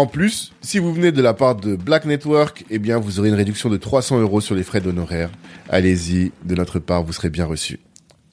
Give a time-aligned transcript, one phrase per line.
[0.00, 3.28] En plus, si vous venez de la part de Black Network, eh bien, vous aurez
[3.28, 5.28] une réduction de 300 euros sur les frais d'honoraires.
[5.68, 7.78] Allez-y, de notre part, vous serez bien reçu.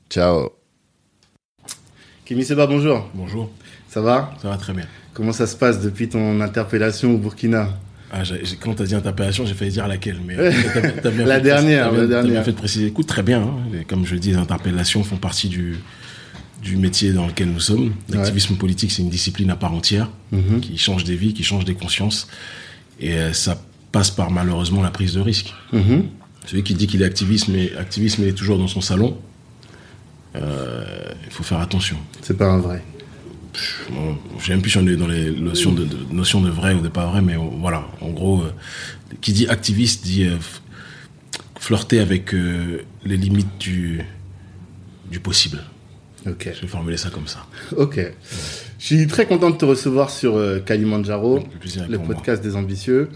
[0.09, 0.51] Ciao.
[2.23, 3.09] Kémy Seba, bonjour.
[3.13, 3.51] Bonjour.
[3.89, 4.31] Ça va?
[4.41, 4.85] Ça va très bien.
[5.13, 7.77] Comment ça se passe depuis ton interpellation au Burkina?
[8.13, 8.23] Ah,
[8.61, 10.21] quand tu as dit interpellation, j'ai failli dire laquelle.
[10.25, 10.35] Mais
[11.25, 12.31] la dernière, la dernière.
[12.31, 12.85] bien fait de préciser.
[12.85, 13.41] Écoute, très bien.
[13.41, 13.83] Hein.
[13.89, 15.75] Comme je dis, les interpellations font partie du,
[16.67, 17.93] du métier dans lequel nous sommes.
[18.09, 20.59] L'activisme politique, c'est une discipline à part entière Mhm.
[20.59, 22.27] qui change des vies, qui change des consciences.
[22.99, 23.53] Et euh, ça
[23.93, 25.53] passe par malheureusement la prise de risque.
[25.71, 26.03] Mhm.
[26.45, 29.17] Celui qui dit qu'il est activiste, mais activiste, mais est toujours dans son salon,
[30.35, 30.83] euh,
[31.25, 31.97] il faut faire attention.
[32.21, 32.83] C'est pas un vrai.
[33.91, 36.73] Bon, je sais plus si on est dans les notions de, de, notions de vrai
[36.73, 37.87] ou de pas vrai, mais voilà.
[38.01, 38.51] En gros, euh,
[39.21, 40.35] qui dit activiste dit euh,
[41.59, 44.01] flirter avec euh, les limites du,
[45.09, 45.59] du possible.
[46.25, 46.49] Ok.
[46.53, 47.45] Je vais formuler ça comme ça.
[47.75, 47.99] Ok.
[48.79, 51.39] Je suis très content de te recevoir sur euh, Kalimandjaro,
[51.89, 53.09] Le podcast des ambitieux.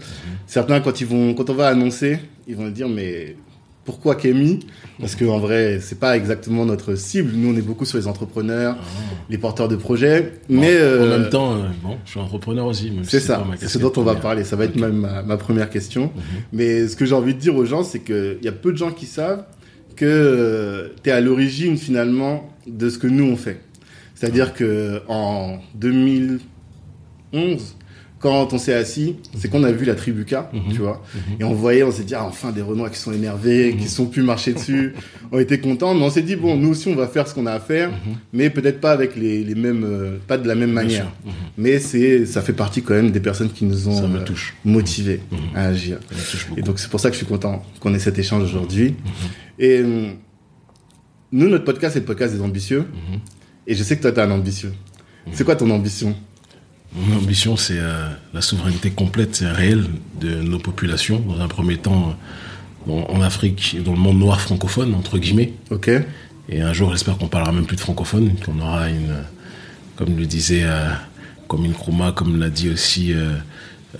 [0.46, 3.36] Certains, quand ils vont, quand on va annoncer, ils vont dire mais
[3.84, 4.60] pourquoi Kémy
[5.00, 7.32] Parce qu'en vrai, c'est pas exactement notre cible.
[7.34, 8.76] Nous, on est beaucoup sur les entrepreneurs,
[9.28, 10.34] les porteurs de projets.
[10.48, 12.90] Bon, mais en euh, même temps, euh, bon, je suis entrepreneur aussi.
[12.90, 14.44] même si c'est ça, c'est ce dont on va parler.
[14.44, 14.92] Ça va être Ok.
[15.26, 16.04] ma, première question.
[16.04, 16.22] Mhm.
[16.52, 18.76] Mais ce que j'ai envie de dire aux gens, c'est qu'il y a peu de
[18.76, 19.44] gens qui savent
[19.96, 23.60] que tu es à l'origine finalement de ce que nous on fait.
[24.14, 25.58] C'est-à-dire que en
[27.32, 27.76] 2011,
[28.20, 30.60] quand on s'est assis, c'est qu'on a vu la Tribuca, Mhm.
[30.72, 31.02] tu vois,
[31.40, 34.06] et on voyait, on s'est dit, ah, enfin des Renois qui sont énervés, qui sont
[34.06, 34.94] plus marchés dessus.
[35.32, 37.46] on était contents, mais on s'est dit, bon, nous aussi, on va faire ce qu'on
[37.46, 37.90] a à faire,
[38.32, 41.06] mais peut-être pas avec les, les mêmes, euh, pas de la même manière.
[41.24, 41.32] Mhm.
[41.58, 44.18] Mais c'est, ça fait partie quand même des personnes qui nous ont euh,
[44.64, 45.38] motivés Mhm.
[45.56, 45.98] à agir.
[46.56, 48.94] Et donc c'est pour ça que je suis content qu'on ait cet échange aujourd'hui.
[49.58, 50.10] Et euh,
[51.32, 52.80] nous, notre podcast, c'est le podcast des ambitieux.
[52.80, 53.20] Mhm.
[53.66, 54.72] Et je sais que toi, tu es un ambitieux.
[55.32, 56.16] C'est quoi ton ambition?
[56.94, 59.86] Mon ambition, c'est euh, la souveraineté complète et réelle
[60.20, 62.12] de nos populations, dans un premier temps euh,
[62.90, 65.52] en, Afrique, dans le monde noir francophone, entre guillemets.
[65.70, 65.90] Ok
[66.48, 69.22] Et un jour, j'espère qu'on parlera même plus de francophone, qu'on aura une, euh,
[69.96, 70.90] comme le disait, euh,
[71.48, 73.34] comme une Nkrumah, comme l'a dit aussi euh,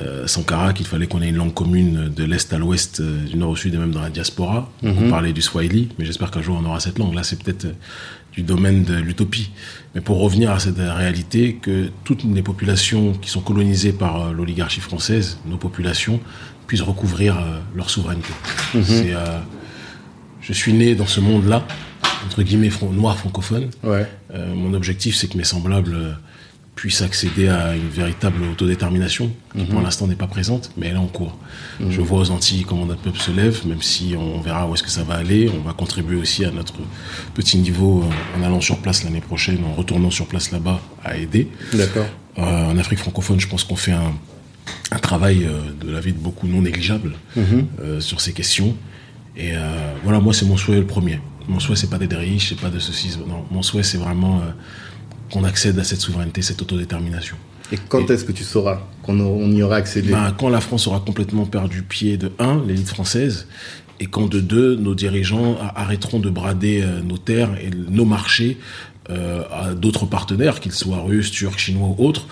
[0.01, 3.37] euh, Sankara, qu'il fallait qu'on ait une langue commune de l'Est à l'Ouest, euh, du
[3.37, 4.71] Nord au Sud et même dans la diaspora.
[4.83, 7.15] Donc, On parlait du Swahili, mais j'espère qu'un jour on aura cette langue.
[7.15, 7.75] Là, c'est peut-être euh,
[8.33, 9.51] du domaine de l'utopie.
[9.95, 14.33] Mais pour revenir à cette réalité, que toutes les populations qui sont colonisées par euh,
[14.33, 16.21] l'oligarchie française, nos populations,
[16.67, 17.37] puissent recouvrir
[17.75, 18.33] leur souveraineté.
[18.75, 19.41] Euh,
[20.41, 21.67] je suis né dans ce monde-là,
[22.25, 23.69] entre guillemets noir francophone.
[23.83, 24.09] Ouais.
[24.55, 26.17] Mon objectif, c'est que mes semblables
[26.75, 30.99] puissent accéder à une véritable autodétermination, qui pour l'instant n'est pas présente, mais elle est
[30.99, 31.37] en cours.
[31.87, 34.83] Je vois aux Antilles comment notre peuple se lève, même si on verra où est-ce
[34.83, 35.51] que ça va aller.
[35.55, 36.75] On va contribuer aussi à notre
[37.35, 41.17] petit niveau euh, en allant sur place l'année prochaine, en retournant sur place là-bas à
[41.19, 41.49] aider.
[41.75, 42.07] D'accord.
[42.39, 44.15] Euh, en Afrique francophone, je pense qu'on fait un,
[44.91, 48.75] un travail euh, de la vie de beaucoup non négligeable euh, sur ces questions.
[49.37, 49.53] Et
[50.05, 51.19] voilà, moi, c'est mon souhait le premier.
[51.49, 53.17] Mon souhait, c'est pas d'être riche, c'est pas de ceci.
[53.27, 54.43] Non, mon souhait, c'est vraiment
[55.33, 57.37] qu'on accède à cette souveraineté, cette autodétermination.
[57.73, 60.87] Et quand est-ce que tu sauras qu'on on y aura accédé Ben, quand la France
[60.87, 63.47] aura complètement perdu pied de 1, l'élite française,
[63.99, 68.59] et quand de 2, nos dirigeants arrêteront de brader euh, nos terres et nos marchés
[69.11, 72.27] euh, à d'autres partenaires, qu'ils soient russes, turcs, chinois ou autres,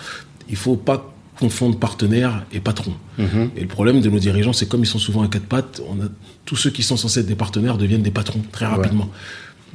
[0.49, 2.93] il faut pas confondre partenaires et patrons.
[3.17, 3.51] Mhm.
[3.55, 5.95] Et le problème de nos dirigeants, c'est comme ils sont souvent à quatre pattes, on
[6.03, 6.07] a,
[6.45, 9.09] tous ceux qui sont censés être des partenaires deviennent des patrons très rapidement.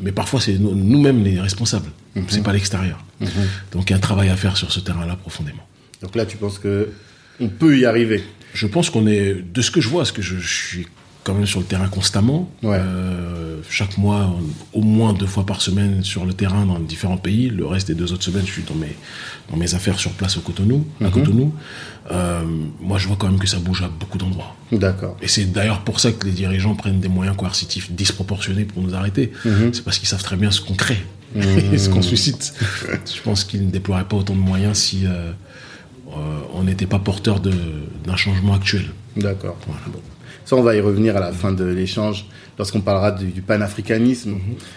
[0.00, 1.90] Mais parfois, c'est nous- nous-mêmes les responsables.
[2.28, 2.98] C'est pas l'extérieur.
[3.72, 5.66] Donc, il y a un travail à faire sur ce terrain-là profondément.
[6.02, 6.90] Donc là, tu penses que
[7.40, 8.22] on peut y arriver?
[8.54, 10.87] Je pense qu'on est, de ce que je vois, ce que je, je suis
[11.26, 12.49] quand même sur le terrain constamment.
[12.62, 12.78] Ouais.
[12.81, 14.32] Euh, chaque mois,
[14.73, 17.49] au moins deux fois par semaine sur le terrain dans différents pays.
[17.50, 18.96] Le reste des deux autres semaines, je suis dans mes,
[19.50, 21.52] dans mes affaires sur place au Cotonou, à Cotonou.
[22.12, 22.44] Euh,
[22.81, 24.55] moi, je vois quand même que ça bouge à beaucoup d'endroits.
[24.70, 25.17] D'accord.
[25.20, 28.94] Et c'est d'ailleurs pour ça que les dirigeants prennent des moyens coercitifs disproportionnés pour nous
[28.94, 29.32] arrêter.
[29.72, 31.05] C'est parce qu'ils savent très bien ce qu'on crée
[31.72, 32.55] et ce qu'on suscite.
[33.17, 35.32] Je pense qu'ils ne déploieraient pas autant de moyens si euh,
[36.55, 38.84] on n'était pas porteur d'un changement actuel.
[39.17, 39.56] D'accord.
[39.67, 40.00] Bon.
[40.46, 42.26] Ça, on va y revenir à la fin de l'échange
[42.56, 44.37] lorsqu'on parlera du, du panafricanisme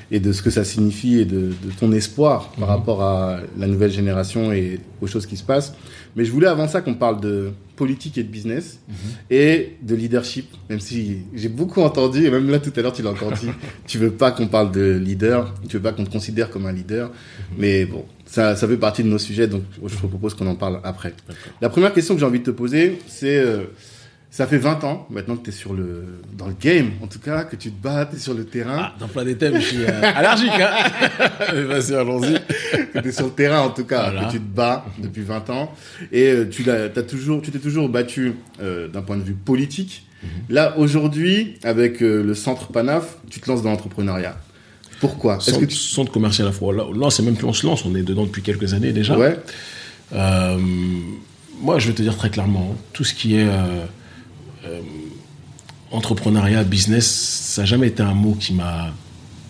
[0.09, 3.67] et de ce que ça signifie et de, de ton espoir par rapport à la
[3.67, 5.75] nouvelle génération et aux choses qui se passent.
[6.15, 8.79] Mais je voulais avant ça qu'on parle de politique et de business
[9.29, 13.03] et de leadership, même si j'ai beaucoup entendu, et même là tout à l'heure tu
[13.03, 13.49] l'as encore dit,
[13.87, 16.73] tu veux pas qu'on parle de leader, tu veux pas qu'on te considère comme un
[16.73, 17.11] leader,
[17.57, 20.55] mais bon, ça, ça fait partie de nos sujets, donc je te propose qu'on en
[20.55, 21.13] parle après.
[21.61, 23.37] La première question que j'ai envie de te poser, c'est...
[23.37, 23.65] euh,
[24.31, 27.17] ça fait 20 ans maintenant que tu es sur le, dans le game, en tout
[27.19, 29.55] cas, que tu te bats, tu es sur le terrain, Ah, dans plein des thèmes,
[29.59, 30.51] je suis euh, allergique.
[30.51, 32.33] Hein Vas-y, allons-y.
[32.93, 34.25] que tu es sur le terrain en tout cas, Voilà.
[34.27, 35.73] que tu te bats depuis 20 ans.
[36.11, 36.63] Et euh, tu
[37.07, 40.05] toujours, t'es toujours battu euh, d'un point de vue politique.
[40.49, 44.37] Là, aujourd'hui, avec euh, le centre PANAF, tu te lances dans l'entrepreneuriat.
[44.99, 45.39] Pourquoi?
[45.39, 45.75] Centre, que tu...
[45.75, 46.71] centre commercial afro.
[46.71, 49.17] Là, là, c'est même plus on se lance, on est dedans depuis quelques années déjà.
[49.17, 49.39] Ouais,
[51.61, 53.47] moi, je vais te dire très clairement, tout ce qui est
[55.91, 58.91] entrepreneuriat, business, ça n'a jamais été un mot qui m'a,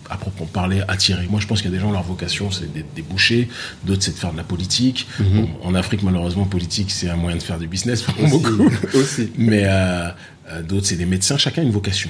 [0.10, 1.28] à proprement parler, attiré.
[1.30, 3.48] Moi, je pense qu'il y a des gens, leur vocation, c'est d'être des bouchers,
[3.86, 5.08] d'autres, c'est de faire de la politique.
[5.20, 8.70] Bon, en Afrique, malheureusement, politique, c'est un moyen de faire du business pour beaucoup.
[8.96, 9.30] aussi.
[9.38, 10.12] Mais euh, euh,
[10.68, 11.38] d'autres, c'est des médecins.
[11.38, 12.10] Chacun a une vocation.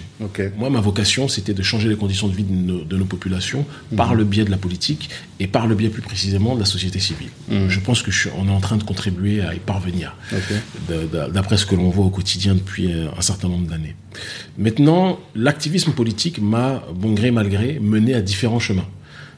[0.57, 3.65] Moi, ma vocation, c'était de changer les conditions de vie de nos, de nos populations
[3.97, 5.09] par le biais de la politique
[5.39, 7.29] et par le biais plus précisément de la société civile.
[7.69, 10.15] Je pense que je suis- on est en train de contribuer à y parvenir,
[11.33, 13.95] d'après ce que l'on voit au quotidien depuis euh, un certain nombre d'années.
[14.57, 18.87] Maintenant, l'activisme politique m'a, bon gré mal gré, mené à différents chemins.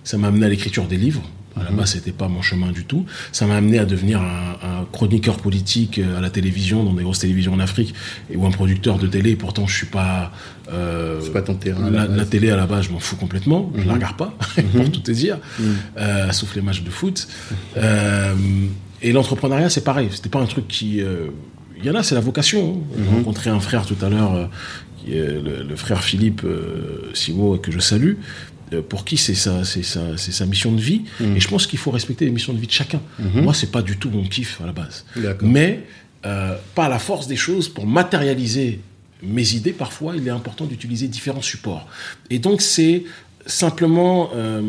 [0.03, 1.21] Ça m'a amené à l'écriture des livres.
[1.59, 3.05] À la base, c'était pas mon chemin du tout.
[3.33, 7.03] Ça m'a amené à devenir un, un chroniqueur politique euh, à la télévision, dans des
[7.03, 7.93] grosses télévisions en Afrique,
[8.31, 9.35] et ou un producteur de télé.
[9.35, 10.31] Pourtant, je suis pas.
[10.71, 12.07] Euh, C'est pas ton terrain, la.
[12.07, 12.25] Mhm.
[12.25, 13.69] télé à la base, je m'en fous complètement.
[13.75, 14.33] Je la regarde pas,
[14.75, 15.39] pour tout te dire,
[15.97, 17.27] euh, sauf les matchs de foot.
[17.77, 18.33] Euh,
[19.01, 20.07] et l'entrepreneuriat, c'est pareil.
[20.11, 21.01] C'était pas un truc qui.
[21.77, 22.75] Il y en a, c'est la vocation.
[22.77, 22.97] hein.
[22.97, 23.03] Mhm.
[23.09, 24.49] J'ai rencontré un frère tout à l'heure,
[25.07, 26.45] le, le frère Philippe
[27.13, 28.13] Simo, que je salue,
[28.79, 31.03] pour qui c'est sa, sa, c'est sa mission de vie.
[31.19, 31.35] Mhm.
[31.35, 33.01] Et je pense qu'il faut respecter les missions de vie de chacun.
[33.19, 35.05] Moi, c'est pas du tout mon kiff à la base.
[35.41, 35.83] Mais
[36.25, 38.79] euh, par la force des choses, pour matérialiser
[39.23, 41.87] mes idées, parfois, il est important d'utiliser différents supports.
[42.29, 43.03] Et donc, c'est
[43.47, 44.61] simplement, euh,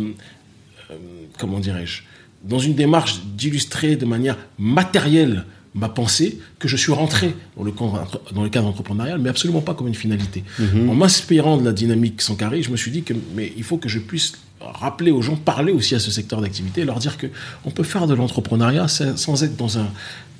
[0.91, 0.97] euh,
[1.39, 2.03] comment dirais-je,
[2.43, 7.73] dans une démarche d'illustrer de manière matérielle ma pensée que je suis rentré dans le
[7.73, 10.45] cadre, dans le cadre entrepreneurial, mais absolument pas comme une finalité.
[10.89, 13.89] En m'inspirant de la dynamique Sankari, je me suis dit que mais il faut que
[13.89, 17.27] je puisse rappeler aux gens, parler aussi à ce secteur d'activité, leur dire que
[17.65, 19.89] on peut faire de l'entrepreneuriat sans sans être dans un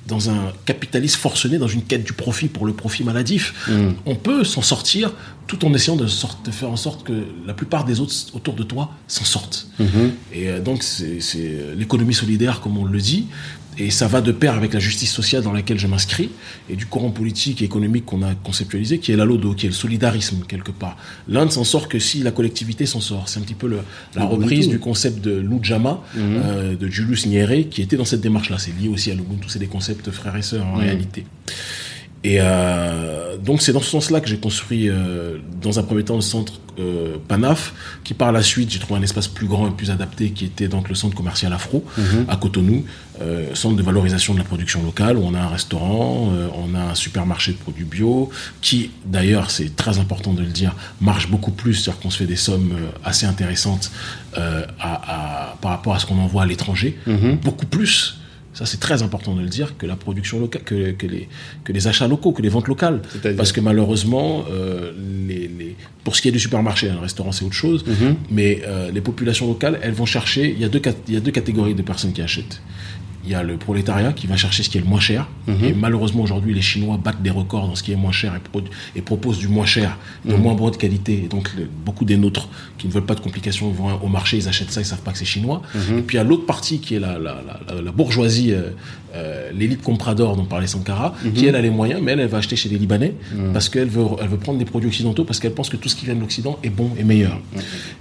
[0.07, 3.69] dans un capitalisme forcené, dans une quête du profit pour le profit maladif.
[4.05, 5.13] On peut s'en sortir
[5.47, 7.13] tout en essayant de, faire en sorte que
[7.45, 9.67] la plupart des autres autour de toi s'en sortent.
[10.33, 13.27] Et euh, donc, c'est l'économie solidaire, comme on le dit,
[13.77, 16.29] et ça va de pair avec la justice sociale dans laquelle je m'inscris,
[16.69, 19.69] et du courant politique et économique qu'on a conceptualisé, qui est la LODO, qui est
[19.69, 20.97] le solidarisme, quelque part.
[21.27, 23.27] L'Inde s'en sort que si la collectivité s'en sort.
[23.29, 23.79] C'est un petit peu le-
[24.15, 28.57] la reprise du concept de l'Ujama, euh, de Julius Nyerere, qui était dans cette démarche-là.
[28.59, 31.25] C'est lié aussi à l'Ubuntu, c'est des concepts frères et sœurs en réalité.
[32.25, 36.15] Et euh, donc c'est dans ce sens-là que j'ai construit euh, dans un premier temps
[36.15, 37.73] le centre euh, Panaf,
[38.05, 40.69] qui par la suite j'ai trouvé un espace plus grand et plus adapté, qui était
[40.69, 41.83] donc le centre commercial Afro
[42.29, 42.85] à Cotonou,
[43.23, 46.75] euh, centre de valorisation de la production locale, où on a un restaurant, euh, on
[46.75, 48.29] a un supermarché de produits bio,
[48.61, 52.25] qui d'ailleurs c'est très important de le dire, marche beaucoup plus, c'est-à-dire qu'on se fait
[52.27, 53.91] des sommes euh, assez intéressantes
[54.37, 54.93] euh, à,
[55.51, 56.97] à- par rapport à ce qu'on envoie à l'étranger,
[57.43, 58.17] beaucoup plus.
[58.55, 61.27] Ça, c'est très important de le dire, que la production locale, que, que, les,
[61.63, 63.01] que les achats locaux, que les ventes locales.
[63.35, 64.91] Parce que malheureusement, euh,
[65.27, 68.15] les, les, pour ce qui est du supermarché, un restaurant, c'est autre chose, Mhm.
[68.29, 71.19] mais euh, les populations locales, elles vont chercher, il y, a deux, il y a
[71.19, 72.61] deux catégories de personnes qui achètent.
[73.25, 75.27] Il y a le prolétariat qui va chercher ce qui est le moins cher.
[75.47, 75.63] Mhm.
[75.63, 78.33] Et malheureusement, aujourd'hui, les Chinois battent des records dans ce qui est moins cher
[78.95, 81.23] et, proposent du moins cher, de moins bonne qualité.
[81.25, 84.37] Et donc, le- beaucoup des nôtres qui ne veulent pas de complications vont au marché,
[84.37, 85.61] ils achètent ça, ils savent pas que c'est chinois.
[85.97, 88.51] Et puis, il y a l'autre partie qui est la, la, la, la- la bourgeoisie,
[88.51, 88.69] euh,
[89.15, 92.39] euh, l'élite comprador dont parlait Sankara, qui elle a les moyens, mais elle, elle va
[92.39, 93.13] acheter chez les Libanais
[93.53, 95.95] parce qu'elle veut, elle veut prendre des produits occidentaux parce qu'elle pense que tout ce
[95.95, 97.39] qui vient de l'Occident est bon et meilleur.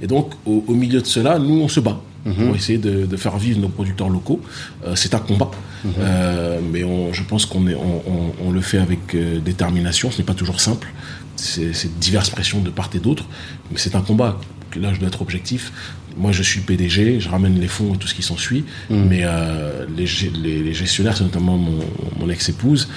[0.02, 2.00] Et donc, au, au milieu de cela, nous, on se bat.
[2.24, 4.40] Pour essayer de, de, faire vivre nos producteurs locaux.
[4.86, 5.50] Euh, c'est un combat,
[5.98, 10.10] euh, mais on, je pense qu'on est, on, on, on, le fait avec euh, détermination.
[10.10, 10.88] Ce n'est pas toujours simple.
[11.36, 13.24] C'est diverses pressions de part et d'autre,
[13.70, 14.38] mais c'est un combat.
[14.76, 15.72] Là, je dois être objectif.
[16.16, 19.06] Moi, je suis PDG, je ramène les fonds et tout ce qui s'ensuit, Mhm.
[19.08, 20.06] mais euh, les,
[20.42, 21.80] les, les, gestionnaires, c'est notamment mon,
[22.20, 22.88] mon ex-épouse,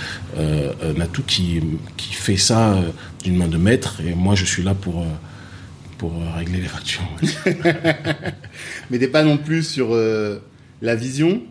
[0.97, 1.61] Natou, qui,
[1.97, 2.77] qui fait ça
[3.23, 5.05] d'une main de maître, et moi, je suis là pour
[5.97, 7.03] pour régler les factures.
[8.89, 10.39] Mais t'es pas non plus sur euh,
[10.81, 11.41] la vision,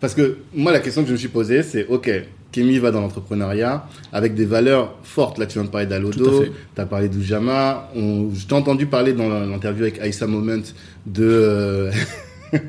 [0.00, 2.10] parce que moi, la question que je me suis posée, c'est ok.
[2.52, 5.38] Kémy va dans l'entrepreneuriat avec des valeurs fortes.
[5.38, 6.44] Là, tu viens de parler d'Alodo,
[6.74, 7.90] tu as parlé d'Oujama.
[7.94, 8.30] On...
[8.34, 10.62] Je t'ai entendu parler dans l'interview avec Aïssa Moment
[11.06, 11.24] de.
[11.24, 11.92] Euh...
[12.52, 12.60] ouais.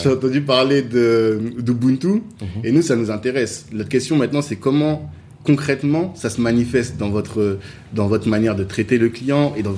[0.00, 2.06] J'ai entendu parler d'Ubuntu.
[2.06, 2.64] Mm -hmm.
[2.64, 3.66] Et nous, ça nous intéresse.
[3.72, 5.10] La question maintenant, c'est comment
[5.44, 7.58] concrètement ça se manifeste dans votre,
[7.92, 9.76] dans votre manière de traiter le client et dans,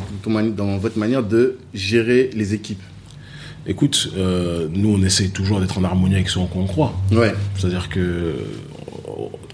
[0.62, 2.82] dans votre manière de gérer les équipes
[3.68, 6.94] Écoute, euh, nous on essaie toujours d'être en harmonie avec ce qu'on croit.
[7.10, 7.34] Ouais.
[7.56, 8.34] C'est-à-dire que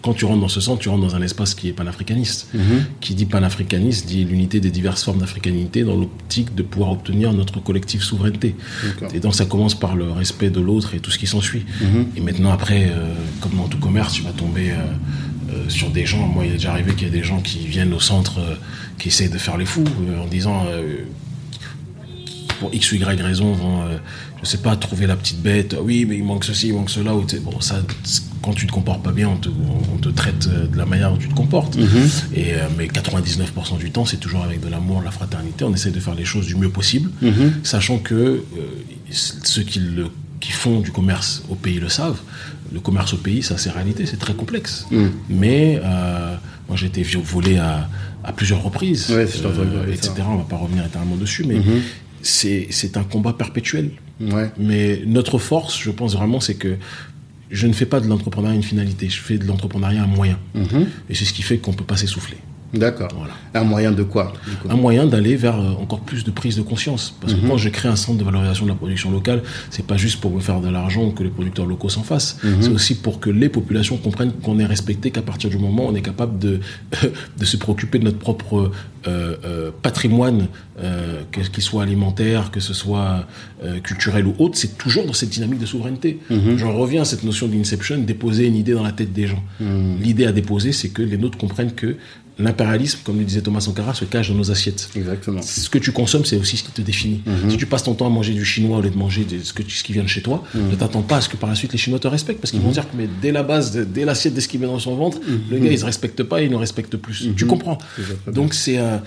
[0.03, 2.49] quand tu rentres dans ce centre, tu rentres dans un espace qui est panafricaniste.
[2.53, 2.81] Mm -hmm.
[3.01, 7.63] Qui dit panafricaniste dit l'unité des diverses formes d'africanité dans l'optique de pouvoir obtenir notre
[7.63, 8.55] collective souveraineté.
[9.15, 11.65] Et donc ça commence par le respect de l'autre et tout ce qui s'ensuit.
[11.65, 12.17] Mm -hmm.
[12.17, 14.77] Et maintenant après, euh, comme dans tout commerce, tu vas tomber euh,
[15.53, 16.27] euh, sur des gens.
[16.27, 18.55] Moi, il est déjà arrivé qu'il y ait des gens qui viennent au centre, euh,
[18.99, 20.67] qui essayent de faire les fous euh, en disant
[22.61, 23.81] pour X ou Y raison vont,
[24.41, 25.77] je sais pas, trouver la petite bête.
[25.83, 27.13] Oui, mais il manque ceci, il manque cela.
[27.13, 27.83] Ou bon, ça,
[28.41, 29.49] quand tu te comportes pas bien, on te,
[29.93, 31.77] on te traite de la manière dont tu te comportes.
[31.77, 32.39] Mm -hmm.
[32.39, 35.65] Et, mais 99% du temps, c'est toujours avec de l'amour, la fraternité.
[35.65, 37.51] On essaie de faire les choses du mieux possible, mm -hmm.
[37.65, 38.45] sachant que
[39.55, 40.07] ceux qui, le,
[40.43, 42.21] qui font du commerce au pays le savent.
[42.73, 44.87] Le commerce au pays, ça, c'est réalité, c'est très complexe.
[44.91, 45.07] Mm.
[45.29, 46.35] Mais euh,
[46.69, 47.89] moi, j'ai été volé à,
[48.25, 50.13] à plusieurs reprises, ouais, euh, etc.
[50.27, 51.81] On va pas revenir éternellement dessus, mais mm -hmm
[52.23, 53.91] c'est un combat perpétuel.
[54.21, 54.51] Ouais.
[54.59, 56.77] Mais notre force, je pense vraiment, c'est que
[57.51, 60.39] je ne fais pas de l'entrepreneuriat une finalité, je fais de l'entrepreneuriat un moyen.
[60.55, 60.87] Mm -hmm.
[61.11, 62.39] Et c'est ce qui fait qu'on ne peut pas s'essouffler.
[62.75, 63.09] D'accord.
[63.17, 63.35] Voilà.
[63.55, 64.33] Un moyen de quoi
[64.69, 67.15] Un moyen d'aller vers encore plus de prise de conscience.
[67.21, 67.49] Parce que mm -hmm.
[67.49, 70.31] quand je crée un centre de valorisation de la production locale, c'est pas juste pour
[70.37, 72.35] me faire de l'argent que les producteurs locaux s'en fassent.
[72.43, 72.63] Mm -hmm.
[72.63, 75.91] C'est aussi pour que les populations comprennent qu'on est respecté qu'à partir du moment où
[75.93, 76.53] on est capable de,
[77.41, 78.71] de se préoccuper de notre propre
[79.09, 80.47] euh, euh, patrimoine,
[80.81, 83.27] euh, qu'il soit alimentaire, que ce soit
[83.83, 84.57] culturel ou autre.
[84.57, 86.11] C'est toujours dans cette dynamique de souveraineté.
[86.57, 89.43] J'en reviens à cette notion d'inception, déposer une idée dans la tête des gens.
[90.01, 91.97] L'idée à déposer, c'est que les nôtres comprennent que
[92.39, 94.89] l'impérialisme, comme le disait Thomas Sankara, se cache dans nos assiettes.
[94.97, 95.43] Exactement.
[95.43, 97.21] Ce que tu consommes, c'est aussi ce qui te définit.
[97.27, 97.51] Mm -hmm.
[97.51, 99.53] Si tu passes ton temps à manger du chinois au lieu de manger des, ce,
[99.53, 100.71] que ce qui vient de chez toi, mm -hmm.
[100.71, 102.61] ne t'attends pas à ce que par la suite les Chinois te respectent, parce qu'ils
[102.61, 102.79] mm -hmm.
[102.79, 104.97] vont dire que mais dès la base, dès l'assiette, dès ce qui vient dans son
[105.03, 105.19] ventre,
[105.51, 107.19] le gars, il se respecte pas, il ne respecte plus.
[107.41, 107.79] Tu comprends?
[108.39, 108.99] Donc c'est euh,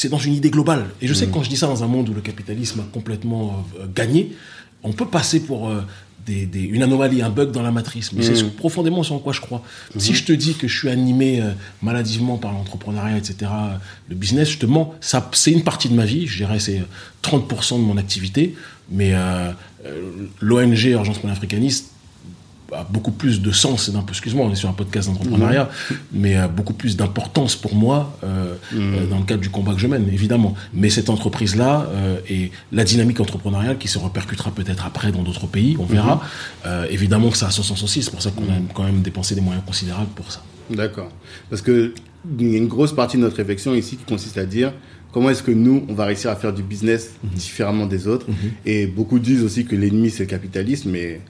[0.00, 0.84] c'est dans une idée globale.
[1.00, 2.86] Et je sais que quand je dis ça dans un monde où le capitalisme a
[2.96, 4.22] complètement euh, gagné,
[4.82, 5.80] on peut passer pour euh,
[6.26, 8.12] des, des, une anomalie, un bug dans la matrice.
[8.12, 8.36] Mais mmh.
[8.36, 9.62] c'est profondément ce en quoi je crois.
[9.94, 10.00] Mmh.
[10.00, 11.50] Si je te dis que je suis animé euh,
[11.82, 13.50] maladivement par l'entrepreneuriat, etc.,
[14.08, 16.82] le business, je te mens, ça, c'est une partie de ma vie, je dirais c'est
[17.22, 18.54] 30% de mon activité,
[18.90, 19.50] mais euh,
[19.86, 21.91] euh, l'ONG Urgence panafricaniste
[22.74, 25.94] a beaucoup plus de sens, excuse-moi, on est sur un podcast d'entrepreneuriat, mmh.
[26.12, 29.08] mais a beaucoup plus d'importance pour moi euh, mmh.
[29.10, 30.54] dans le cadre du combat que je mène, évidemment.
[30.72, 35.46] Mais cette entreprise-là euh, et la dynamique entrepreneuriale qui se répercutera peut-être après dans d'autres
[35.46, 36.16] pays, on verra.
[36.16, 36.20] Mmh.
[36.66, 39.02] Euh, évidemment que ça a son sens aussi, c'est pour ça qu'on a quand même
[39.02, 40.42] dépensé des moyens considérables pour ça.
[40.70, 41.10] D'accord.
[41.50, 41.94] Parce que
[42.38, 44.72] il y a une grosse partie de notre réflexion ici qui consiste à dire
[45.12, 48.26] comment est-ce que nous, on va réussir à faire du business différemment des autres?
[48.64, 51.20] Et beaucoup disent aussi que l'ennemi, c'est le capitalisme, mais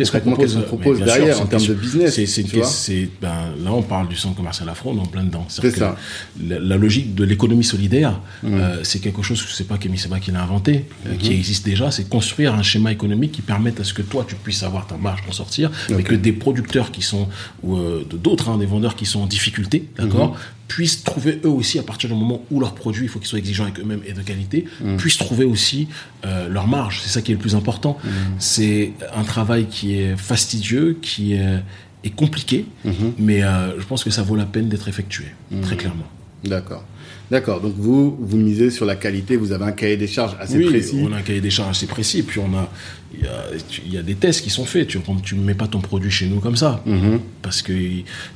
[0.00, 3.72] Qu'est-ce qu'on propose, qu propose derrière sûr, en termes de business c'est, c'est, ben, Là,
[3.72, 5.44] on parle du centre commercial Afro, on est en plein dedans.
[5.48, 5.96] C'est ça.
[6.42, 8.54] La, la, logique de l'économie solidaire, mmh.
[8.54, 11.18] euh, c'est quelque chose, je ne sais pas Kémy Seba qui l'a inventé, euh, mmh.
[11.18, 14.34] qui existe déjà, c'est construire un schéma économique qui permette à ce que toi, tu
[14.36, 15.94] puisses avoir ta marge pour sortir, okay.
[15.94, 17.28] mais que des producteurs qui sont,
[17.62, 20.36] ou euh, d'autres, hein, des vendeurs qui sont en difficulté, d'accord, mmh
[20.70, 23.40] puissent trouver eux aussi, à partir du moment où leurs produits, il faut qu'ils soient
[23.40, 24.96] exigeants avec eux-mêmes et de qualité, mmh.
[24.98, 25.88] puissent trouver aussi
[26.24, 27.00] euh, leur marge.
[27.02, 27.98] C'est ça qui est le plus important.
[28.02, 28.08] Mmh.
[28.38, 31.60] C'est un travail qui est fastidieux, qui est,
[32.04, 32.90] est compliqué, mmh.
[33.18, 35.24] mais euh, je pense que ça vaut la peine d'être effectué,
[35.60, 36.06] très clairement.
[36.44, 36.84] D'accord.
[37.30, 37.60] D'accord.
[37.60, 39.36] Donc vous, vous misez sur la qualité.
[39.36, 41.00] Vous avez un cahier des charges assez oui, précis.
[41.08, 42.22] on a un cahier des charges assez précis.
[42.22, 42.68] Puis on a,
[43.14, 43.44] il y a,
[43.86, 44.88] il y a des tests qui sont faits.
[44.88, 47.18] Tu tu mets pas ton produit chez nous comme ça, mm -hmm.
[47.42, 47.72] parce que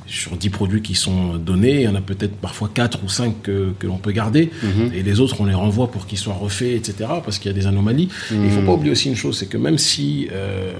[0.07, 3.41] sur 10 produits qui sont donnés, il y en a peut-être parfois 4 ou 5
[3.43, 4.93] que, que l'on peut garder, mm -hmm.
[4.95, 6.93] et les autres on les renvoie pour qu'ils soient refaits, etc.
[7.25, 8.09] Parce qu'il y a des anomalies.
[8.11, 8.45] Mm -hmm.
[8.45, 10.71] Il faut pas oublier aussi une chose, c'est que même si euh,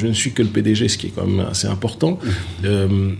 [0.00, 2.12] je ne suis que le PDG, ce qui est quand même assez important.
[2.64, 3.12] Euh,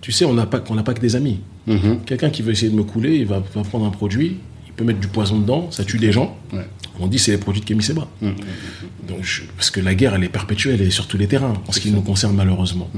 [0.00, 1.40] tu sais, on n'a pas, pas que des amis.
[1.66, 1.76] Mmh.
[2.06, 4.36] Quelqu'un qui veut essayer de me couler, il va, va prendre un produit,
[4.66, 6.36] il peut mettre du poison dedans, ça tue des gens.
[6.52, 6.66] Ouais.
[7.00, 8.06] On dit c'est les produits de Kémy Seba.
[8.22, 11.72] Donc, je- parce que la guerre, elle est perpétuelle et sur tous les terrains, en
[11.72, 12.88] ce qui nous concerne malheureusement.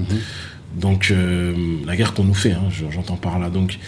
[0.76, 1.54] Donc, euh,
[1.86, 3.48] la guerre qu'on nous fait, hein, je- j'entends par là.
[3.50, 3.78] Donc,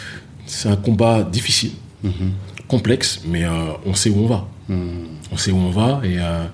[0.47, 1.73] c'est un combat difficile,
[2.69, 3.50] complexe, mais euh,
[3.87, 4.49] on sait où on va.
[5.33, 6.45] On sait où on va et euh,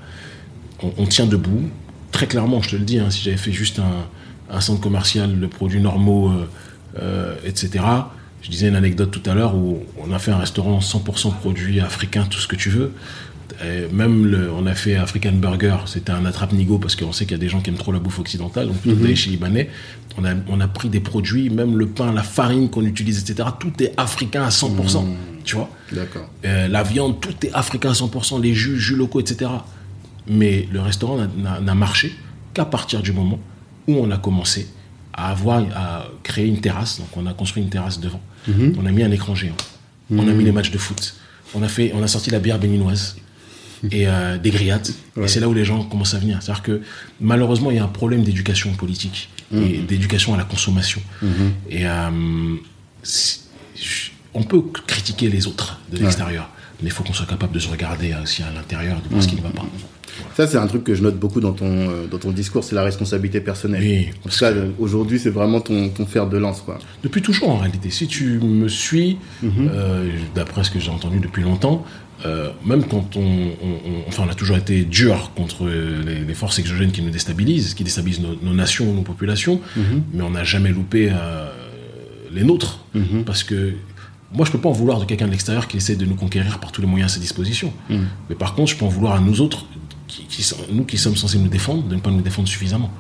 [0.83, 1.63] on, on tient debout.
[2.13, 4.07] Très clairement, je te le dis, hein, si j'avais fait juste un,
[4.51, 6.47] un centre commercial de produits normaux, euh,
[7.03, 7.85] euh, etc.,
[8.43, 11.81] je disais une anecdote tout à l'heure où on a fait un restaurant 100% produits
[11.81, 12.93] africains, tout ce que tu veux.
[13.65, 17.33] Et même le- on a fait African Burger, c'était un attrape-nigo parce qu'on sait qu'il
[17.33, 19.69] y a des gens qui aiment trop la bouffe occidentale, donc plutôt d'aller chez Libanais.
[20.19, 23.49] On a, on a pris des produits, même le pain, la farine qu'on utilise, etc.
[23.59, 25.05] Tout est africain à 100%.
[25.45, 26.29] Tu vois D'accord.
[26.45, 29.51] euh, la viande, tout est africain à 100%, les jus, jus locaux, etc.
[30.29, 32.15] Mais le restaurant n'a marché
[32.55, 33.39] qu'à partir du moment
[33.89, 34.69] où on a commencé
[35.13, 36.99] à avoir, à créer une terrasse.
[36.99, 38.21] Donc on a construit une terrasse devant.
[38.79, 39.57] On a mis un écran géant.
[40.11, 41.15] On a mis les matchs de foot.
[41.55, 43.17] On a fait, on a sorti la bière béninoise
[43.91, 44.89] et euh, des grillades.
[45.23, 46.43] Et c'est là où les gens commencent à venir.
[46.43, 46.83] C'est-à-dire que
[47.21, 51.01] malheureusement, il y a un problème d'éducation politique et d'éducation à la consommation.
[51.71, 52.57] Et euh,
[54.35, 56.51] on peut critiquer les autres de l'extérieur,
[56.83, 59.29] mais il faut qu'on soit capable de se regarder aussi à l'intérieur, de voir ce
[59.29, 59.65] qui ne va pas.
[60.37, 62.75] Ça, c'est un truc que je note beaucoup dans ton, euh, dans ton discours, c'est
[62.75, 63.83] la responsabilité personnelle.
[63.83, 64.09] Oui,
[64.39, 66.79] cas, euh, aujourd'hui, c'est vraiment ton, ton fer de lance, quoi.
[67.03, 67.91] Depuis toujours en réalité.
[67.91, 71.85] Si tu me suis, euh, d'après ce que j'ai entendu depuis longtemps,
[72.25, 76.35] euh, même quand on, on- on- enfin on a toujours été dur contre les, les
[76.35, 79.61] forces exogènes qui nous déstabilisent, qui déstabilisent nos, nos nations, nos populations,
[80.15, 81.51] mais on n'a jamais loupé euh,
[82.33, 82.81] les nôtres,
[83.27, 83.75] parce que
[84.33, 86.59] moi je peux pas en vouloir de quelqu'un de l'extérieur qui essaie de nous conquérir
[86.59, 87.73] par tous les moyens à sa disposition.
[88.31, 89.67] Mais par contre, je peux en vouloir à nous autres,
[90.07, 92.91] qui, qui sont- nous qui sommes censés nous défendre, de ne pas nous défendre suffisamment,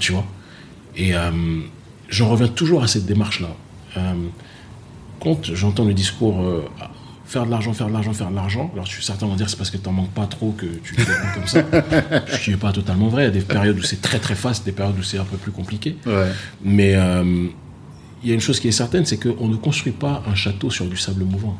[0.00, 0.24] tu vois.
[0.96, 1.30] Et euh,
[2.08, 3.48] j'en reviens toujours à cette démarche-là.
[3.96, 4.14] Euh,
[5.20, 6.90] quand j'entends le discours euh, ah,
[7.26, 9.48] faire de l'argent, faire de l'argent, faire de l'argent, alors je suis certain de dire
[9.50, 11.02] c'est parce que tu n'en manques pas trop que tu te
[11.34, 11.62] comme ça.
[12.36, 13.22] Ce qui n'est pas totalement vrai.
[13.22, 15.24] Il y a des périodes où c'est très très fast, des périodes où c'est un
[15.24, 15.96] peu plus compliqué.
[16.06, 16.30] Ouais.
[16.62, 17.48] Mais euh,
[18.22, 20.70] il y a une chose qui est certaine, c'est qu'on ne construit pas un château
[20.70, 21.58] sur du sable mouvant.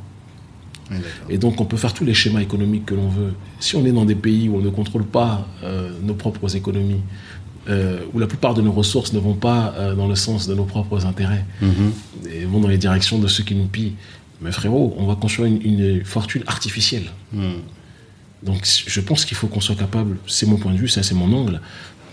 [1.29, 3.33] Et donc on peut faire tous les schémas économiques que l'on veut.
[3.61, 7.03] Si on est dans des pays où on ne contrôle pas euh, nos propres économies,
[7.69, 10.55] euh, où la plupart de nos ressources ne vont pas euh, dans le sens de
[10.55, 11.45] nos propres intérêts,
[12.33, 13.95] et vont dans les directions de ceux qui nous pillent,
[14.41, 17.11] mais frérot, on va construire une, une fortune artificielle.
[18.43, 21.15] Donc je pense qu'il faut qu'on soit capable, c'est mon point de vue, ça c'est
[21.15, 21.61] mon angle,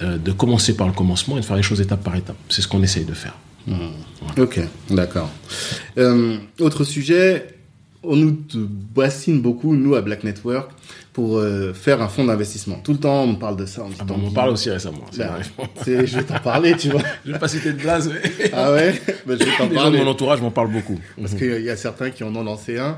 [0.01, 2.37] de commencer par le commencement et de faire les choses étape par étape.
[2.49, 3.35] C'est ce qu'on essaye de faire.
[4.37, 5.29] Ok, d'accord.
[6.59, 7.53] Autre sujet,
[8.03, 8.37] on nous
[8.95, 10.71] bassine beaucoup, nous, à Black Network,
[11.13, 12.77] pour euh, faire un fonds d'investissement.
[12.83, 13.83] Tout le temps, on me parle de ça.
[13.83, 15.05] On, me dit, Ah bon, on parle aussi récemment.
[15.11, 15.39] c'est bah,
[16.05, 17.01] je vais t'en parler, tu vois.
[17.25, 18.99] Je vais pas citer de blase, mais Ah ouais?
[19.25, 19.99] Bah, Je vais t'en les gens de parler.
[19.99, 20.99] mon entourage m'en parlent beaucoup.
[21.19, 22.97] Parce qu'il y a certains qui en ont lancé un.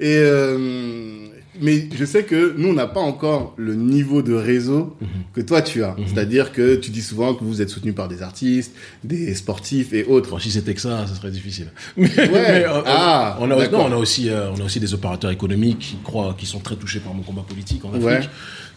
[0.00, 1.28] Et euh,
[1.60, 4.96] mais je sais que nous, on n'a pas encore le niveau de réseau
[5.34, 5.94] que toi tu as.
[6.06, 8.72] C'est-à-dire que tu dis souvent que vous êtes soutenu par des artistes,
[9.04, 10.30] des sportifs et autres.
[10.30, 11.68] Bon, si c'était que ça, ça serait difficile.
[11.96, 13.88] Mais, euh, Ah, on a, d'accord.
[13.88, 16.58] non, on a aussi, euh, on a aussi des opérateurs économiques qui croient, qui sont
[16.60, 18.20] très touchés par mon combat politique en Afrique, Ouais.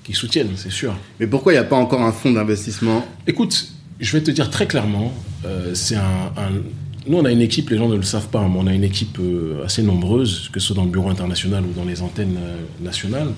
[0.04, 0.96] qui soutiennent, c'est sûr.
[1.20, 3.06] Mais pourquoi il n'y a pas encore un fonds d'investissement?
[3.26, 3.68] Écoute,
[4.00, 5.14] je vais te dire très clairement,
[5.46, 6.62] euh, c'est un, un-
[7.08, 8.84] Nous, on a une équipe, les gens ne le savent pas, mais on a une
[8.84, 12.38] équipe euh, assez nombreuse, que ce soit dans le bureau international ou dans les antennes
[12.40, 13.30] euh, nationales.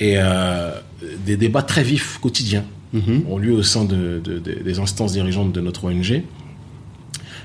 [0.00, 0.72] Et euh,
[1.24, 2.64] des débats très vifs, quotidiens,
[3.28, 6.22] ont lieu au sein de, de- de- des instances dirigeantes de notre ONG.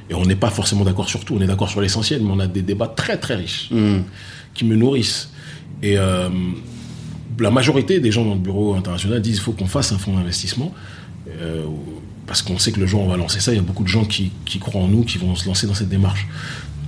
[0.10, 2.39] Et on n'est pas forcément d'accord sur tout, on est d'accord sur l'essentiel, mais on
[2.39, 3.69] a des débats très très riches
[4.53, 5.29] qui me nourrissent.
[5.84, 6.29] Et euh,
[7.39, 10.13] la majorité des gens dans le bureau international disent qu'il faut qu'on fasse un fonds
[10.15, 10.73] d'investissement.
[11.41, 11.65] euh,
[12.32, 13.84] parce qu'on sait que le jour où on va lancer ça, il y a beaucoup
[13.84, 16.26] de gens qui, qui croient en nous, qui vont se lancer dans cette démarche.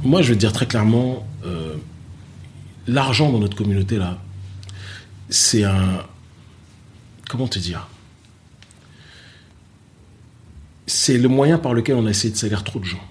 [0.02, 1.76] Moi, je te dire très clairement, euh,
[2.88, 4.22] l'argent dans notre communauté, là,
[5.28, 6.02] c'est un...
[7.28, 7.90] Comment te dire?
[10.88, 13.04] C'est le moyen par lequel on a essayé de salir trop de gens.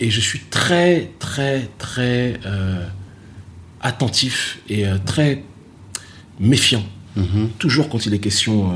[0.00, 2.84] Et je suis très, très, très euh,
[3.80, 5.44] attentif et euh, très
[6.40, 6.82] méfiant.
[7.60, 8.74] Toujours quand il est question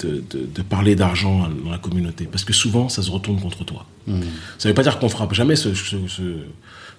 [0.00, 2.28] de, de- de parler d'argent dans la communauté.
[2.30, 3.86] Parce que souvent, ça se retourne contre toi.
[4.58, 6.22] Ça ne veut pas dire qu'on fera jamais ce, ce- ce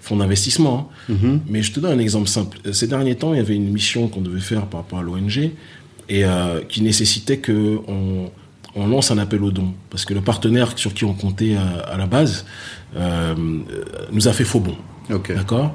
[0.01, 0.91] fonds d'investissement.
[1.09, 1.15] hein.
[1.47, 2.57] Mais je te donne un exemple simple.
[2.71, 5.51] Ces derniers temps, il y avait une mission qu'on devait faire par rapport à l'ONG
[6.09, 8.29] et euh, qui nécessitait que on,
[8.87, 9.73] lance un appel aux dons.
[9.89, 12.45] Parce que le partenaire sur qui on comptait à, à la base
[12.95, 13.33] euh,
[14.11, 14.75] nous a fait faux bon.
[15.11, 15.33] Ok.
[15.33, 15.73] D'accord?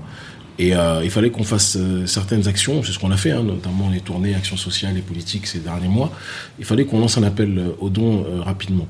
[0.58, 3.42] Et euh, il fallait qu'on fasse euh, certaines actions, c'est ce qu'on a fait, hein,
[3.42, 6.12] notamment les tournées actions sociales et politiques ces derniers mois.
[6.58, 8.86] Il fallait qu'on lance un appel euh, aux dons rapidement.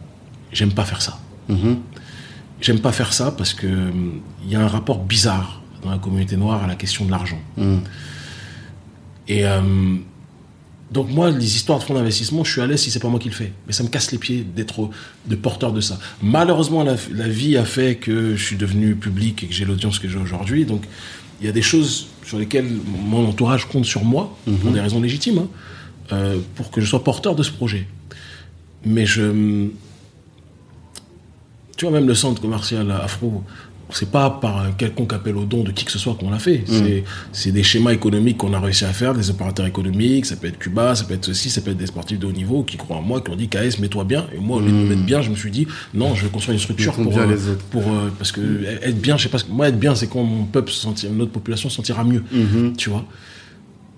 [0.53, 1.19] J'aime pas faire ça.
[2.61, 3.67] J'aime pas faire ça parce que
[4.45, 7.41] il y a un rapport bizarre dans la communauté noire à la question de l'argent.
[7.57, 7.79] Mm.
[9.29, 9.45] Et
[10.91, 13.19] donc moi, les histoires de fonds d'investissement, je suis à l'aise si c'est pas moi
[13.19, 13.53] qui le fais.
[13.67, 14.91] Mais ça me casse les pieds d'être
[15.27, 15.99] de porteur de ça.
[16.23, 19.99] Malheureusement, la, la vie a fait que je suis devenu public et que j'ai l'audience
[19.99, 20.65] que j'ai aujourd'hui.
[20.65, 20.85] Donc
[21.43, 25.01] il y a des choses sur lesquelles mon entourage compte sur moi, pour des raisons
[25.01, 25.49] légitimes, hein,
[26.13, 27.89] euh, pour que je sois porteur de ce projet.
[28.85, 29.67] Mais je...
[31.77, 33.43] Tu vois, même le centre commercial Afro,
[33.95, 36.39] c'est pas par un quelconque appel au don de qui que ce soit qu'on l'a
[36.39, 36.65] fait.
[36.67, 40.47] C'est- C'est des schémas économiques qu'on a réussi à faire, des opérateurs économiques, ça peut
[40.49, 42.77] être Cuba, ça peut être ceci, ça peut être des sportifs de haut niveau qui
[42.77, 44.27] croient en moi, qui ont dit KS, mets-toi bien.
[44.35, 46.31] Et moi, au lieu de me mettre bien, je me suis dit, non, je vais
[46.31, 47.65] construire une structure pour, bien euh, les autres.
[47.67, 48.41] pour euh, parce que
[48.83, 50.81] être bien, je sais pas, ce que- moi être bien, c'est quand mon peuple se
[50.81, 52.25] sentir, notre population se sentira mieux,
[52.77, 53.05] tu vois.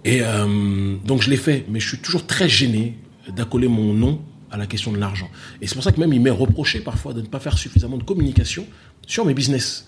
[0.05, 2.97] Et euh, donc je l'ai fait, mais je suis toujours très gêné
[3.35, 4.21] d'accoler mon nom
[4.55, 5.29] à la question de l'argent.
[5.61, 7.97] Et c'est pour ça que même il m'est reproché parfois de ne pas faire suffisamment
[7.99, 8.65] de communication
[9.07, 9.87] sur mes business.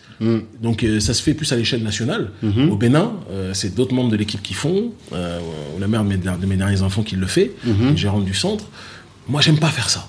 [0.63, 2.31] Donc euh, ça se fait plus à l'échelle nationale.
[2.71, 5.41] Au Bénin, euh, c'est d'autres membres de l'équipe qui font, euh,
[5.77, 7.53] ou la mère de mes, de mes derniers enfants qui le fait,
[7.91, 8.67] une gérante du centre.
[9.29, 10.09] Moi, j'aime pas faire ça.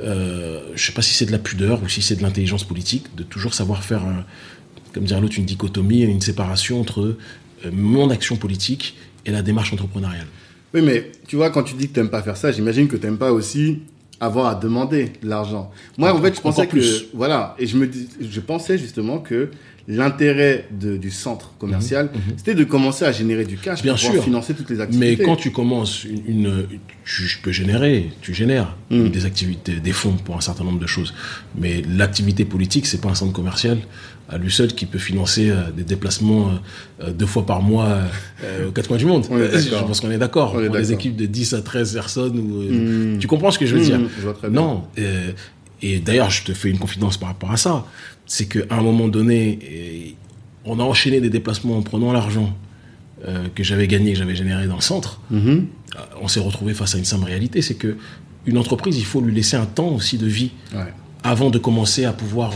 [0.00, 3.14] Euh, je sais pas si c'est de la pudeur ou si c'est de l'intelligence politique,
[3.16, 4.24] de toujours savoir faire, un-
[4.92, 7.16] comme dirait l'autre, une dichotomie, une séparation entre
[7.72, 10.26] mon action politique et la démarche entrepreneuriale.
[10.74, 13.18] Oui, mais tu vois, quand tu dis que t'aimes pas faire ça, j'imagine que t'aimes
[13.18, 13.80] pas aussi
[14.20, 15.70] avoir à demander de l'argent.
[15.98, 17.06] Moi, en fait, je pensais que, plus.
[17.12, 19.50] voilà, et je me dis, je pensais justement que
[19.88, 24.14] l'intérêt du centre commercial, c'était de commencer à générer du cash Mhm, Bien pour pouvoir
[24.14, 24.24] sûr.
[24.24, 25.24] financer toutes les Mais activités.
[25.24, 26.66] quand tu commences une, une-
[27.04, 29.08] tu, peux générer, tu génères Mm.
[29.08, 31.12] des activités, des fonds pour un certain nombre de choses.
[31.58, 33.78] Mais l'activité politique, c'est pas un centre commercial
[34.32, 37.98] à lui seul qui peut financer euh, des déplacements euh, euh, deux fois par mois
[38.66, 39.26] aux quatre coins du monde.
[39.30, 40.52] Je pense qu'on est d'accord.
[40.52, 42.38] Pour des équipes de 10 à 13 personnes.
[42.38, 43.18] Ou, euh, Mm.
[43.18, 44.00] Tu comprends ce que je veux Mm, dire?
[44.16, 44.60] je vois très bien.
[44.60, 44.84] Non.
[45.82, 47.84] et d'ailleurs, je te fais une confidence par rapport à ça.
[48.26, 50.16] C'est qu'à un moment donné,
[50.64, 52.56] on a enchaîné des déplacements en prenant l'argent
[53.54, 55.20] que j'avais gagné, que j'avais généré dans le centre.
[55.32, 55.60] Euh,
[56.22, 57.96] on s'est retrouvé face à une simple réalité, c'est que
[58.46, 60.92] une entreprise, il faut lui laisser un temps aussi de vie Ouais.
[61.22, 62.52] avant de commencer à pouvoir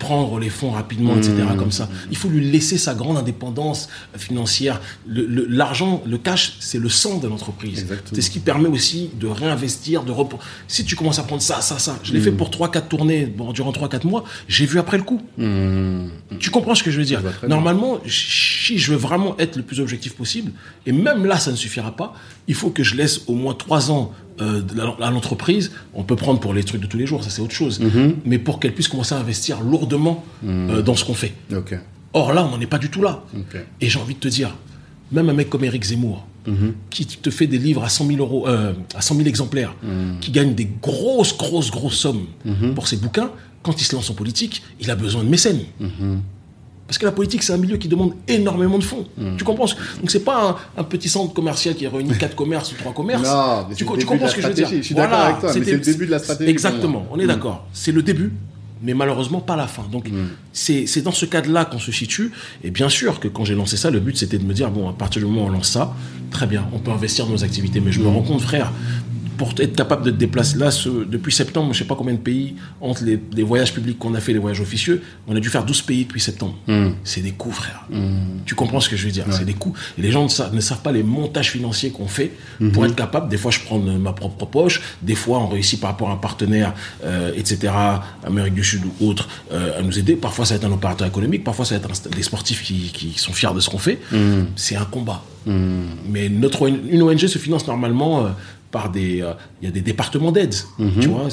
[0.00, 1.34] prendre les fonds rapidement, etc.
[1.54, 1.56] Mmh.
[1.56, 4.80] Comme ça, il faut lui laisser sa grande indépendance financière.
[5.06, 7.86] Le- le- L'argent, le, cash, c'est le sang de l'entreprise.
[8.12, 10.38] C'est ce qui permet aussi de réinvestir, de repos.
[10.66, 12.22] Si tu commences à prendre ça, ça, ça, je l'ai Mmh.
[12.24, 15.20] fait pour 3-4 tournées bon, durant 3-4 mois, j'ai vu après le coup.
[15.38, 16.10] Mhm.
[16.40, 17.22] Tu comprends ce que je veux dire?
[17.46, 20.52] Normalement, si je veux vraiment être le plus objectif possible,
[20.86, 22.14] et même là, ça ne suffira pas,
[22.48, 24.62] il faut que je laisse au moins trois ans euh,
[25.00, 25.70] à l'entreprise.
[25.94, 27.80] On peut prendre pour les trucs de tous les jours, ça c'est autre chose.
[27.80, 28.16] Mhm.
[28.24, 31.32] Mais pour qu'elle puisse commencer à investir lourdement euh, dans ce qu'on fait.
[32.12, 33.22] Or là, on n'en est pas du tout là.
[33.80, 34.56] Et j'ai envie de te dire,
[35.12, 36.72] même un mec comme Eric Zemmour, Mhm.
[36.88, 39.74] qui te fait des livres à 100 000 euros, euh, à 100 000 exemplaires,
[40.22, 42.24] qui gagne des grosses, grosses, grosses sommes
[42.74, 43.30] pour ses bouquins,
[43.62, 45.60] quand il se lance en politique, il a besoin de mécènes.
[46.90, 49.06] Parce que la politique, c'est un milieu qui demande énormément de fonds.
[49.38, 52.72] Tu comprends ce- Donc, c'est pas un, un petit centre commercial qui réunit quatre commerces
[52.72, 53.22] ou trois commerces.
[53.28, 54.68] Non, mais tu, comprends ce que je veux dire.
[54.78, 57.28] Je suis d'accord avec toi, mais c'est le début de la stratégie Exactement, on est
[57.28, 57.68] d'accord.
[57.72, 58.32] C'est le début,
[58.82, 59.84] mais malheureusement pas la fin.
[59.92, 60.10] Donc,
[60.52, 62.32] c'est c'est dans ce cadre-là qu'on se situe.
[62.64, 64.88] Et bien sûr que quand j'ai lancé ça, le but c'était de me dire bon,
[64.88, 65.94] à partir du moment où on lance ça,
[66.32, 67.78] très bien, on peut investir dans nos activités.
[67.78, 68.72] Mais je me rends compte, frère,
[69.40, 72.18] pour être capable de te déplacer là, ce- depuis septembre, je sais pas combien de
[72.18, 75.48] pays, entre les, les voyages publics qu'on a fait, les voyages officieux, on a dû
[75.48, 76.56] faire 12 pays depuis septembre.
[77.04, 77.86] C'est des coûts, frère.
[78.44, 79.24] Tu comprends ce que je veux dire?
[79.30, 79.72] C'est des coûts.
[79.96, 82.32] Et les gens ne savent, ne savent pas les montages financiers qu'on fait
[82.74, 83.30] pour être capable.
[83.30, 84.82] Des fois, je prends ma propre poche.
[85.00, 86.74] Des fois, on réussit par rapport à un partenaire,
[87.04, 87.72] euh, etc.,
[88.26, 90.16] Amérique du Sud ou autre, euh, à nous aider.
[90.16, 91.44] Parfois, ça va être un opérateur économique.
[91.44, 93.98] Parfois, ça va être un- des sportifs qui, qui sont fiers de ce qu'on fait.
[94.56, 95.22] C'est un combat.
[95.46, 98.28] Mais notre, ONG une ONG se finance normalement euh,
[98.70, 99.20] par des.
[99.22, 100.54] euh, Il y a des départements d'aide.
[101.00, 101.28] Tu vois,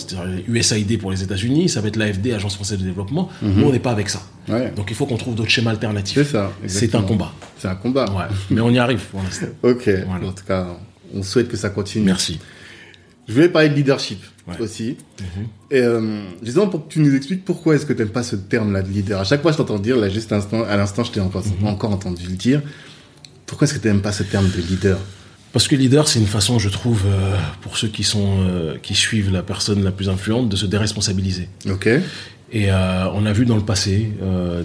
[0.47, 3.30] USAID pour les États-Unis, ça va être l'AFD, Agence française de développement.
[3.41, 4.21] Nous, on n'est pas avec ça.
[4.50, 4.71] Ouais.
[4.76, 6.17] Donc il faut qu'on trouve d'autres schémas alternatifs.
[6.17, 6.52] C'est ça.
[6.67, 7.34] C'est un combat.
[7.60, 8.06] C'est un combat.
[8.12, 8.34] Ouais.
[8.50, 9.47] Mais on y arrive pour l'instant.
[9.63, 9.89] Ok.
[10.08, 10.28] Voilà.
[10.28, 10.67] En tout cas,
[11.13, 12.06] on souhaite que ça continue.
[12.06, 12.39] Merci.
[13.28, 14.54] Je voulais parler de leadership Ouais.
[14.56, 14.62] Mhm.
[14.62, 14.95] aussi.
[15.71, 18.38] Et euh, justement, pour que tu nous expliques pourquoi est-ce que tu n'aimes pas ce
[18.38, 19.19] terme-là de leader?
[19.19, 20.38] À chaque fois, je t'entends dire, là, juste à
[20.78, 21.67] l'instant, je t'ai encore, Mhm.
[21.67, 22.62] encore entendu le dire.
[23.45, 24.97] Pourquoi est-ce que tu n'aimes pas ce terme de leader?
[25.54, 28.94] Parce que leader, c'est une façon, je trouve, euh, pour ceux qui sont euh, qui
[28.94, 31.50] suivent la personne la plus influente, de se déresponsabiliser.
[31.70, 31.88] Ok.
[32.52, 34.12] Et euh, on a vu dans le passé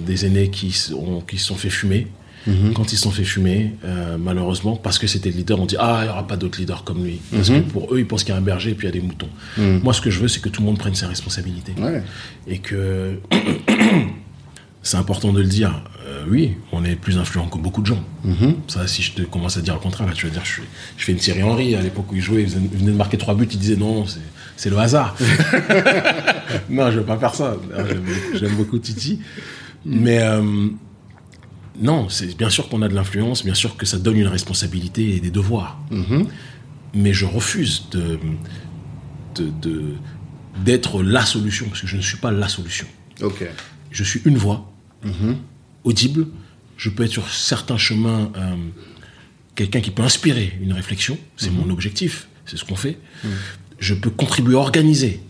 [0.06, 2.06] des aînés qui s- ont- qui se sont fait fumer.
[2.74, 3.70] Quand ils se sont fait fumer,
[4.18, 6.82] malheureusement, parce que c'était le leader, on dit ah il y aura pas d'autres leaders
[6.82, 7.20] comme lui.
[7.32, 8.92] Parce que pour eux, ils pensent qu'il y a un berger et puis il y
[8.96, 9.28] a des moutons.
[9.58, 11.72] Moi, ce que je veux, c'est que tout le monde prenne ses responsabilités.
[11.80, 12.02] Ouais.
[12.48, 13.20] et que
[14.82, 15.84] c'est important de le dire.
[16.22, 18.02] Euh, oui, on est plus influent que beaucoup de gens.
[18.68, 20.62] Ça, si je te commence à dire le contraire, là, tu vas dire, je, fais-
[20.96, 21.74] je fais une Thierry Henry.
[21.74, 24.04] À l'époque où il jouait, il venait de marquer trois buts, il disait non,
[24.56, 25.16] c'est- le hasard.
[26.70, 27.56] non, je veux pas faire ça.
[28.34, 29.18] J'aime- beaucoup Titi.
[29.84, 30.68] Mais euh,
[31.80, 35.16] Non, c'est bien sûr qu'on a de l'influence, bien sûr que ça donne une responsabilité
[35.16, 35.80] et des devoirs.
[36.94, 38.18] Mais je refuse de,
[40.64, 42.86] d'être la solution, parce que je ne suis pas la solution.
[43.22, 43.44] Ok.
[43.90, 44.70] Je suis une voix,
[45.84, 46.26] audible.
[46.76, 48.54] Je peux être sur certains chemins euh,
[49.54, 51.18] quelqu'un qui peut inspirer une réflexion.
[51.36, 52.98] C'est mon objectif, c'est ce qu'on fait.
[53.78, 55.20] Je peux contribuer à organiser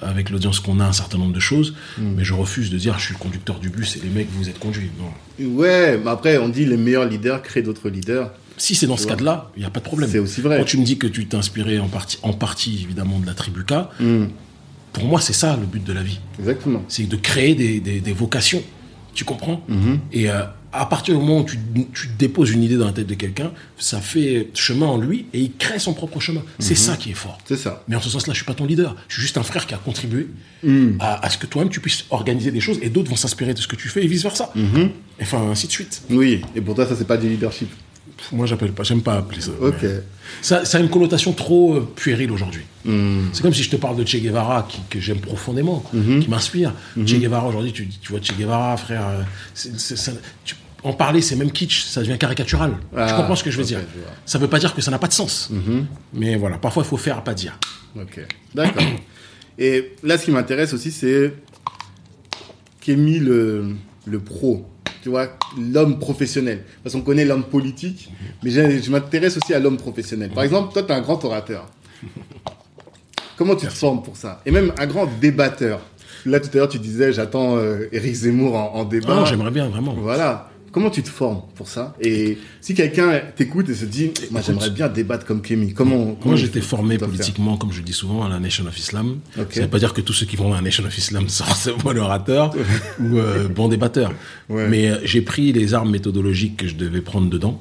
[0.00, 3.06] avec l'audience qu'on a un certain nombre de choses, mais je refuse de dire je
[3.06, 4.90] suis le conducteur du bus et les mecs vous êtes conduits.
[4.98, 5.46] Non.
[5.56, 8.30] Ouais, mais après, on dit les meilleurs leaders créent d'autres leaders.
[8.56, 10.08] Si c'est dans ce cadre-là, il n'y a pas de problème.
[10.10, 10.58] C'est aussi vrai.
[10.58, 13.34] Quand tu me dis que tu t'es inspiré en partie, en partie évidemment de la
[13.34, 13.74] tribu K,
[14.92, 16.18] pour moi c'est ça le but de la vie.
[16.38, 16.84] Exactement.
[16.88, 18.62] c'est de créer des, des- des vocations.
[19.18, 19.60] Tu comprends?
[20.12, 21.58] Et euh, à partir du moment où tu,
[21.92, 25.40] tu déposes une idée dans la tête de quelqu'un, ça fait chemin en lui et
[25.40, 26.42] il crée son propre chemin.
[26.60, 27.36] C'est ça qui est fort.
[27.46, 27.82] C'est ça.
[27.88, 28.94] Mais en ce sens-là, je suis pas ton leader.
[29.08, 30.28] Je suis juste un frère qui a contribué
[30.64, 30.96] Hmm.
[30.98, 33.60] à, à ce que toi-même tu puisses organiser des choses et d'autres vont s'inspirer de
[33.60, 34.50] ce que tu fais et vice versa.
[34.56, 34.90] Mhm.
[35.20, 36.02] Et Enfin, ainsi de suite.
[36.10, 37.68] Oui, et pour toi, ça, c'est pas du leadership.
[38.32, 39.52] Moi, j'appelle pas, j'aime pas appeler ça.
[39.60, 39.84] Ok.
[40.42, 42.62] Ça, ça a une connotation trop euh, puérile aujourd'hui.
[42.84, 43.26] Hmm.
[43.32, 46.20] C'est comme si je te parle de Che Guevara, qui, que j'aime profondément, Mhm.
[46.22, 46.72] qui m'inspire.
[46.96, 49.22] Che Guevara, aujourd'hui, tu, tu vois Che Guevara, frère, euh,
[49.54, 50.12] ça-
[50.44, 50.54] tu-
[50.84, 52.72] en parler, c'est même kitsch, ça devient caricatural.
[52.96, 53.80] Ah, tu comprends ce que je veux dire?
[53.80, 54.00] je.
[54.26, 55.50] Ça veut pas dire que ça n'a pas de sens.
[56.12, 57.58] Mais voilà, parfois, il faut faire, pas dire.
[57.96, 58.20] Ok,
[58.54, 58.82] d'accord.
[59.58, 61.32] Et là, ce qui m'intéresse aussi, c'est
[62.80, 63.74] Kémy le,
[64.06, 64.66] le pro,
[65.08, 66.64] tu vois, l'homme professionnel.
[66.82, 68.10] Parce qu'on connaît l'homme politique,
[68.42, 70.30] mais je, je m'intéresse aussi à l'homme professionnel.
[70.30, 71.66] Par exemple, toi, tu es un grand orateur.
[73.38, 74.42] Comment tu te formes pour ça?
[74.44, 75.80] Et même un grand débatteur.
[76.26, 79.06] Là, tout à l'heure, tu disais, j'attends euh, Éric Zemmour en, en débat.
[79.10, 79.94] Ah non, j'aimerais bien, vraiment.
[79.94, 80.50] Voilà.
[80.72, 84.70] Comment tu te formes pour ça Et si quelqu'un t'écoute et se dit, moi, j'aimerais
[84.70, 88.28] bien débattre comme Kémy, comment, comment Moi, j'étais formé politiquement, comme je dis souvent, à
[88.28, 89.18] la Nation of Islam.
[89.34, 91.28] Ça ne veut pas dire que tous ceux qui vont à la Nation of Islam
[91.28, 92.52] sont forcément orateurs
[93.00, 94.12] ou euh, bons débatteurs.
[94.48, 94.68] Ouais.
[94.68, 97.58] Mais euh, j'ai pris les armes méthodologiques que je devais prendre dedans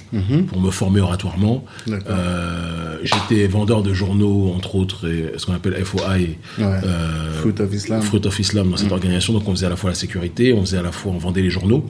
[0.49, 1.63] pour me former oratoirement.
[1.87, 1.99] Mhm.
[2.09, 6.07] Euh, J'étais vendeur de journaux, entre autres, et ce qu'on appelle FOI.
[6.17, 6.37] Ouais.
[6.59, 8.01] euh, Fruit of Islam.
[8.01, 9.33] Fruit of Islam dans cette organisation.
[9.33, 11.41] Donc on faisait à la fois la sécurité, on faisait à la fois, on vendait
[11.41, 11.85] les journaux.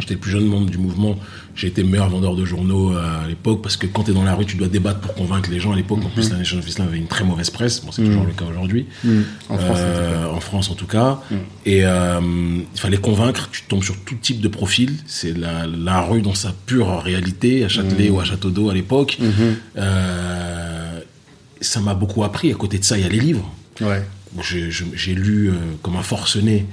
[0.00, 1.16] J'étais le plus jeune membre du mouvement.
[1.54, 4.24] J'ai été meilleur vendeur de journaux euh, à l'époque parce que quand tu es dans
[4.24, 5.72] la rue, tu dois débattre pour convaincre les gens.
[5.72, 7.80] À l'époque, en plus, la Nation of Islam avait une très mauvaise presse.
[7.84, 8.86] Bon, c'est toujours le cas aujourd'hui.
[9.48, 11.20] En France, Euh, en France, en tout cas.
[11.64, 12.20] Et euh,
[12.74, 13.48] il fallait convaincre.
[13.50, 14.96] Tu tombes sur tout type de profil.
[15.06, 18.74] C'est la, la rue dans sa pure réalité, à Châtelet ou à Château d'Eau à
[18.74, 19.18] l'époque.
[19.76, 21.00] Euh,
[21.60, 22.50] ça m'a beaucoup appris.
[22.52, 23.50] À côté de ça, il y a les livres.
[23.80, 24.02] Ouais.
[24.42, 25.50] J'ai lu
[25.82, 26.66] comme un forcené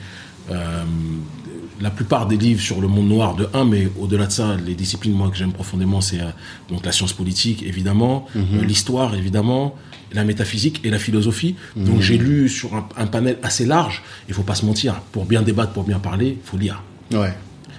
[1.84, 4.74] la plupart des livres sur le monde noir de un, mais au-delà de ça, les
[4.74, 6.30] disciplines moi que j'aime profondément, c'est euh,
[6.69, 9.76] donc la science politique évidemment, euh, l'histoire évidemment,
[10.13, 11.56] la métaphysique et la philosophie.
[11.76, 14.02] Donc j'ai lu sur un, un panel assez large.
[14.30, 16.82] Il faut pas se mentir, pour bien débattre, pour bien parler, faut lire
[17.13, 17.34] Ouais.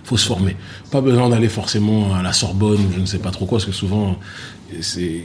[0.05, 0.55] faut se former.
[0.91, 3.65] Pas besoin d'aller forcément à la Sorbonne ou je ne sais pas trop quoi, parce
[3.67, 4.19] que souvent,
[4.81, 5.25] c'est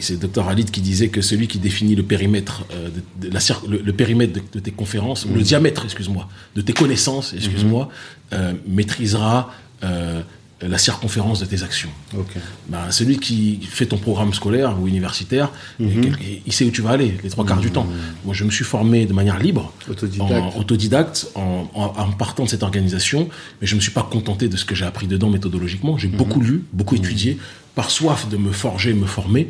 [0.00, 2.88] c'est- c'est Dr Halid qui disait que celui qui définit le périmètre, euh,
[3.20, 6.60] de, de la, le, le périmètre de, de tes conférences, ou le diamètre, excuse-moi, de
[6.60, 7.88] tes connaissances, excuse-moi,
[8.32, 9.52] euh, maîtrisera
[9.84, 10.22] euh,
[10.62, 11.88] la circonférence de tes actions.
[12.16, 12.26] Ok.
[12.68, 16.90] Ben, celui qui fait ton programme scolaire ou universitaire, et il sait où tu vas
[16.90, 17.86] aller les trois quarts du temps.
[18.24, 20.30] Moi, je me suis formé de manière libre, Autodidacte.
[20.32, 23.28] en, autodidacte, en, en- en partant de cette organisation,
[23.60, 25.96] mais je me suis pas contenté de ce que j'ai appris dedans méthodologiquement.
[25.96, 27.38] J'ai beaucoup lu, beaucoup étudié,
[27.74, 29.48] par soif de me forger, me former,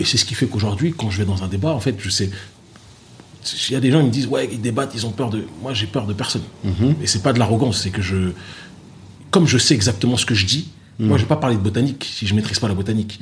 [0.00, 2.10] et c'est ce qui fait qu'aujourd'hui, quand je vais dans un débat, en fait, je
[2.10, 2.30] sais.
[3.68, 5.44] Il y a des gens qui me disent ouais ils débattent ils ont peur de
[5.60, 6.42] moi j'ai peur de personne
[7.02, 8.30] et c'est pas de l'arrogance c'est que je
[9.32, 10.68] comme je sais exactement ce que je dis,
[11.00, 13.18] moi je vais pas parler de botanique si je maîtrise pas la botanique.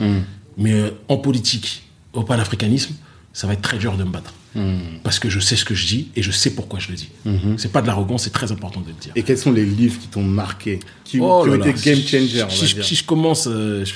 [0.59, 2.94] Mais euh, en politique, au panafricanisme,
[3.33, 4.35] ça va être très dur de me battre.
[5.05, 7.09] Parce que je sais ce que je dis et je sais pourquoi je le dis.
[7.57, 9.12] C'est pas de l'arrogance, c'est très important de le dire.
[9.16, 12.09] Et quels sont les livres qui t'ont marqué Qui, Oh qui ont été game si-
[12.09, 13.94] changer, si, je- dire si je commence, euh, je-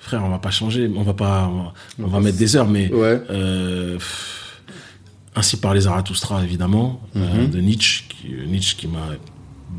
[0.00, 2.66] frère, on va pas changer, on va pas, on va, on va mettre des heures,
[2.68, 3.20] mais Ouais.
[3.30, 3.96] euh,
[5.36, 7.48] ainsi par les Zarathustra évidemment, Mhm.
[7.50, 9.06] de Nietzsche, qui, Nietzsche qui m'a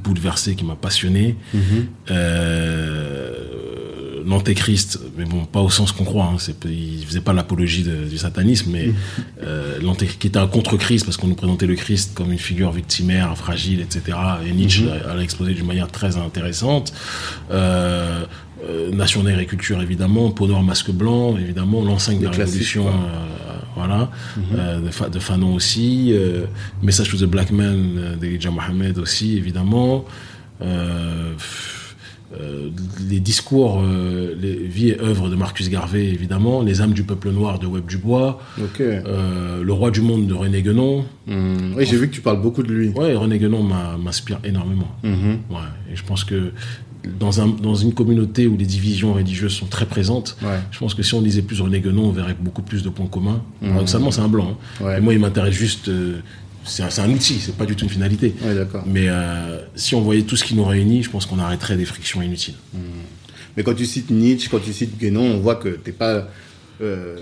[0.04, 1.36] bouleversé, qui m'a passionné.
[1.54, 1.88] Mhm.
[2.12, 3.36] Euh,
[4.23, 6.25] L'antéchrist, mais bon, pas au sens qu'on croit.
[6.25, 8.93] Hein, il faisait pas l'apologie du satanisme, mais Mhm.
[9.43, 13.36] euh, qui était un contre-Christ parce qu'on nous présentait le Christ comme une figure victimaire,
[13.36, 14.17] fragile, etc.
[14.45, 14.89] Et Nietzsche Mhm.
[15.08, 16.93] l'a l'a exposé d'une manière très intéressante.
[17.51, 18.23] Euh,
[18.69, 22.91] euh, Nation d'agriculture évidemment, peau noire masque blanc évidemment, l'enseigne de la révolution, euh,
[23.76, 24.10] voilà,
[24.56, 26.13] euh, de, Fa- de Fanon aussi,
[26.84, 30.06] Message to the Black Man d'Elijah Mohamed aussi évidemment.
[33.10, 33.84] Les discours,
[34.41, 37.86] les vies et œuvres de Marcus Garvey, évidemment, Les âmes du peuple noir de Webb
[37.88, 38.41] Dubois,
[38.80, 41.06] Le roi du monde de René Guénon.
[41.28, 41.74] Hmm.
[41.76, 42.88] Oui, j'ai vu que tu parles beaucoup de lui.
[42.89, 44.88] Ouais, René Guénon m'inspire énormément.
[45.04, 45.39] Mhm.
[45.50, 45.58] Ouais,
[45.91, 46.52] et je pense que
[47.19, 50.59] dans, un, dans une communauté où les divisions religieuses sont très présentes, Ouais.
[50.71, 53.07] je pense que si on lisait plus René Guénon, on verrait beaucoup plus de points
[53.07, 53.41] communs.
[53.61, 53.69] Mhm.
[53.69, 54.57] Paradoxalement, c'est un blanc.
[54.81, 54.83] hein.
[54.85, 54.97] Ouais.
[54.97, 55.87] Et moi, il m'intéresse juste.
[55.87, 56.19] euh,
[56.63, 58.35] c'est un, un outil, c'est pas du tout une finalité.
[58.43, 58.53] Ouais.
[58.85, 61.85] Mais euh, si on voyait tout ce qui nous réunit, je pense qu'on arrêterait des
[61.85, 62.53] frictions inutiles.
[63.57, 66.27] Mais quand tu cites Nietzsche, quand tu cites Guénon, on voit que t'es pas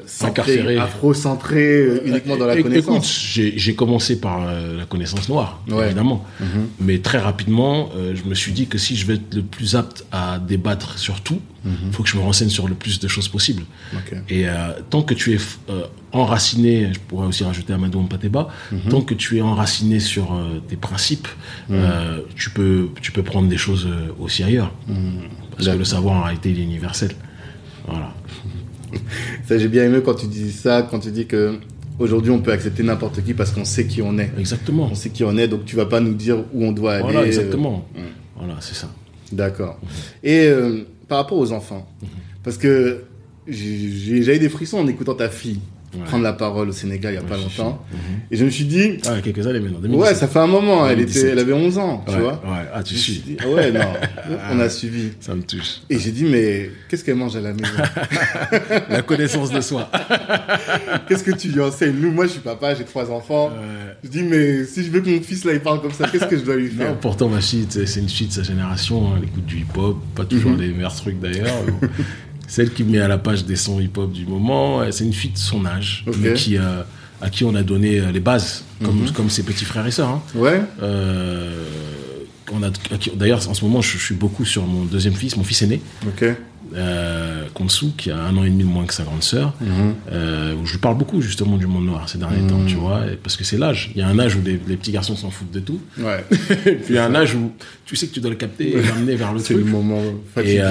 [0.06, 0.78] centré, Incarcéré.
[0.78, 3.36] afro-centré euh, uniquement dans la É- connaissance.
[3.38, 5.86] Écoute, j'ai commencé par euh, la connaissance noire, Ouais.
[5.88, 6.26] évidemment.
[6.40, 6.68] Mhm.
[6.80, 9.76] Mais très rapidement, euh, je me suis dit que si je veux être le plus
[9.76, 11.92] apte à débattre sur tout, il Mhm.
[11.92, 13.64] faut que je me renseigne sur le plus de choses possible.
[13.94, 14.18] Ok.
[14.30, 14.54] Et euh,
[14.90, 15.38] tant que tu es
[15.70, 18.80] euh, enraciné, je pourrais aussi rajouter Amadou Mpateba, Mhm.
[18.90, 21.28] tant que tu es enraciné sur euh, tes principes,
[21.72, 24.72] euh, tu, peux, tu peux prendre des choses euh, aussi ailleurs.
[25.56, 27.12] Parce que le savoir, en réalité, il est universel.
[27.88, 28.14] Voilà.
[29.48, 31.56] Ça, j'ai bien aimé quand tu dis ça, quand tu dis que
[32.00, 34.32] aujourd'hui on peut accepter n'importe qui parce qu'on sait qui on est.
[34.38, 34.90] Exactement.
[34.92, 37.04] On sait qui on est, donc tu vas pas nous dire où on doit aller.
[37.04, 37.86] Voilà, euh, exactement.
[38.38, 38.90] Voilà, c'est ça.
[39.32, 39.80] D'accord.
[40.24, 41.88] Et euh, par rapport aux enfants,
[42.44, 43.04] parce que
[43.48, 45.60] j'ai eu des frissons en écoutant ta fille
[45.92, 46.04] Ouais.
[46.06, 47.84] prendre la parole au Sénégal il y a Ouais, pas longtemps,
[48.30, 49.78] et je me suis dit, Ah, quelques années maintenant.
[49.80, 50.18] ouais, 2017.
[50.18, 51.24] ça fait un moment, elle, 2017.
[51.24, 52.34] était, elle avait 11 ans, tu vois.
[52.34, 52.66] ouais.
[52.72, 53.80] Ah, tu suis dit, ah ouais, non,
[54.52, 55.10] on a suivi.
[55.20, 55.82] Ça me touche.
[55.90, 57.74] Et j'ai dit, mais qu'est-ce qu'elle mange à la maison?
[58.90, 59.90] La connaissance de soi.
[61.08, 61.96] Qu'est-ce que tu lui enseignes?
[62.00, 63.50] Nous, moi, je suis papa, j'ai trois enfants.
[64.04, 66.26] Je dis, mais si je veux que mon fils, là, il parle comme ça, qu'est-ce
[66.26, 66.98] que je dois lui Non, faire?
[67.00, 69.08] pourtant, ma fille, c'est une fille de sa génération.
[69.08, 70.62] hein, Elle écoute du hip-hop, pas toujours Mhm.
[70.62, 71.54] les meilleurs trucs d'ailleurs.
[72.50, 75.32] Celle qui met à la page des sons hip-hop du moment, euh, c'est une fille
[75.32, 76.16] de son âge, Ok.
[76.20, 76.82] mais qui, euh,
[77.22, 79.12] à qui on a donné euh, les bases, comme, Mhm.
[79.12, 80.10] comme ses petits frères et sœurs.
[80.10, 80.22] hein.
[80.36, 81.64] Ouais Euh,
[83.16, 85.80] D'ailleurs, en ce moment, je, je suis beaucoup sur mon deuxième fils, mon fils aîné,
[86.08, 86.26] Ok.
[86.74, 89.54] euh, Konsu, qui a un an et demi de moins que sa grande sœur.
[89.62, 89.94] Mhm.
[90.12, 92.50] euh, où je lui parle beaucoup justement du monde noir ces derniers Mhm.
[92.50, 93.92] temps, tu vois, parce que c'est l'âge.
[93.94, 96.26] Il y a un âge où les, les petits garçons s'en foutent de tout, Ouais.
[96.66, 97.52] et puis il y a un âge où
[97.86, 99.72] tu sais que tu dois le capter et l'amener vers le C'est le truc.
[99.72, 100.02] moment
[100.34, 100.60] fatidique.
[100.60, 100.64] Et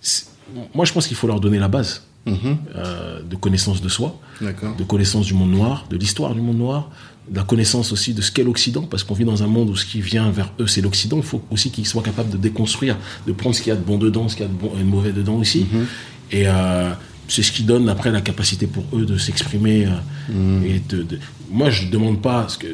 [0.00, 0.26] c'est-
[0.74, 2.56] moi, je pense qu'il faut leur donner la base Mhm.
[2.76, 6.90] euh, de connaissance de soi, de connaissance du monde noir, de l'histoire du monde noir,
[7.30, 9.76] de la connaissance aussi de ce qu'est l'Occident, parce qu'on vit dans un monde où
[9.76, 11.16] ce qui vient vers eux, c'est l'Occident.
[11.16, 13.84] Il faut aussi qu'ils soient capables de déconstruire, de prendre ce qu'il y a de
[13.84, 15.66] bon dedans, ce qu'il y a de, bon, et de mauvais dedans aussi.
[15.72, 15.86] Mhm.
[16.30, 16.90] Et euh,
[17.28, 19.86] c'est ce qui donne après la capacité pour eux de s'exprimer.
[19.86, 19.90] euh,
[20.32, 20.64] Mhm.
[20.66, 21.18] et de, de-
[21.50, 22.42] Moi, je demande pas.
[22.42, 22.68] Parce que,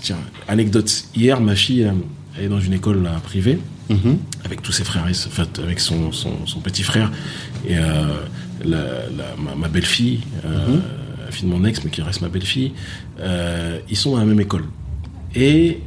[0.00, 0.16] tiens,
[0.48, 1.04] anecdote.
[1.14, 1.92] Hier, ma fille, euh,
[2.38, 3.58] elle est dans une école là, privée
[3.92, 4.18] Mhm.
[4.44, 7.10] avec tous ses frères, et, en fait, avec son, son, son petit frère
[7.66, 7.82] et euh,
[8.64, 8.78] la,
[9.18, 10.78] la- ma, ma belle-fille, euh,
[11.26, 12.72] la fille de mon ex, mais qui reste ma belle-fille,
[13.20, 14.64] euh, ils sont dans la même école.
[15.34, 15.80] Et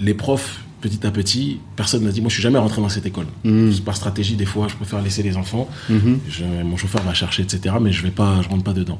[0.00, 3.04] les profs, petit à petit, personne n'a dit, moi je suis jamais rentré dans cette
[3.06, 3.26] école.
[3.44, 3.80] Mhm.
[3.84, 6.20] Par stratégie, des fois, je préfère laisser les enfants, Mhm.
[6.28, 8.98] je- mon chauffeur va chercher, etc., mais je vais pas, je rentre pas dedans.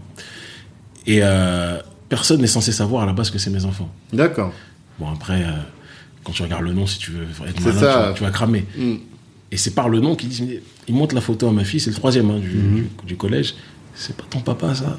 [1.07, 1.21] Et
[2.09, 3.91] personne n'est censé savoir à la base que c'est mes enfants.
[4.13, 4.53] D'accord.
[4.99, 5.53] Bon, après, euh,
[6.25, 7.79] quand tu regardes le nom, si tu veux être malin, ça.
[7.79, 8.65] tu, vas, tu vas cramer.
[8.77, 8.99] Mhm.
[9.53, 11.81] Et c'est par le nom qu'ils disent, mais il montre la photo à ma fille,
[11.81, 12.75] c'est le troisième hein, du, Mhm.
[12.77, 13.55] du, du collège.
[13.95, 14.99] C'est pas ton papa, ça?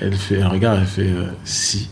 [0.00, 1.88] Elle fait un regard, elle fait euh, si.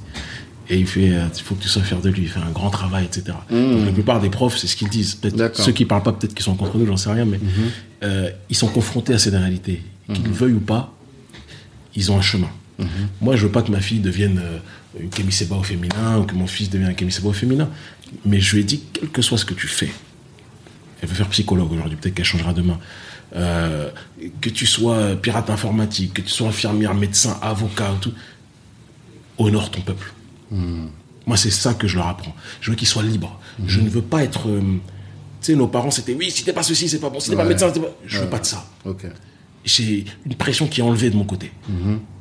[0.69, 2.51] Et il fait, euh, il faut que tu sois fier de lui, il fait un
[2.51, 3.37] grand travail, etc.
[3.51, 3.77] Mhm.
[3.77, 5.19] Donc, la plupart des profs, c'est ce qu'ils disent.
[5.55, 7.41] Ceux qui parlent pas, peut-être qu'ils sont contre nous, j'en sais rien, mais
[8.03, 9.83] euh, ils sont confrontés à cette réalité.
[10.13, 10.93] Qu'ils le veuillent ou pas,
[11.95, 12.51] ils ont un chemin.
[13.21, 14.59] Moi, je veux pas que ma fille devienne euh,
[15.01, 17.69] une Kémy Seba au féminin ou que mon fils devienne un Kémy Seba au féminin.
[18.25, 19.91] Mais je lui ai dit, quel que soit ce que tu fais,
[21.01, 22.79] elle veut faire psychologue aujourd'hui, peut-être qu'elle changera demain.
[23.35, 23.89] Euh,
[24.43, 28.13] que tu sois pirate informatique, que tu sois infirmière, médecin, avocat, tout,
[29.39, 30.13] honore ton peuple.
[31.27, 32.35] Moi, c'est ça que je leur apprends.
[32.61, 33.41] Je veux qu'ils soient libres.
[33.67, 34.49] Je ne veux pas être.
[34.49, 34.61] euh,
[35.41, 37.19] tu sais, nos parents, c'était oui, si t'es pas ceci, c'est pas bon.
[37.21, 37.49] Si t'es pas Ouais.
[37.49, 37.89] médecin, c'est pas.
[38.07, 38.31] Je veux Ouais.
[38.31, 38.65] pas de ça.
[39.65, 41.51] J'ai une pression qui est enlevée de mon côté.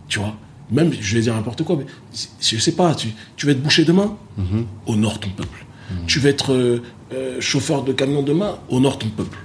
[0.08, 0.36] Tu vois?
[0.72, 1.86] Même, je vais dire n'importe quoi, mais
[2.42, 4.18] je sais pas, tu, tu veux être boucher demain
[4.88, 5.66] Honore ton peuple.
[6.08, 6.82] Tu veux être euh,
[7.14, 9.38] euh, chauffeur de camion demain Honore ton peuple.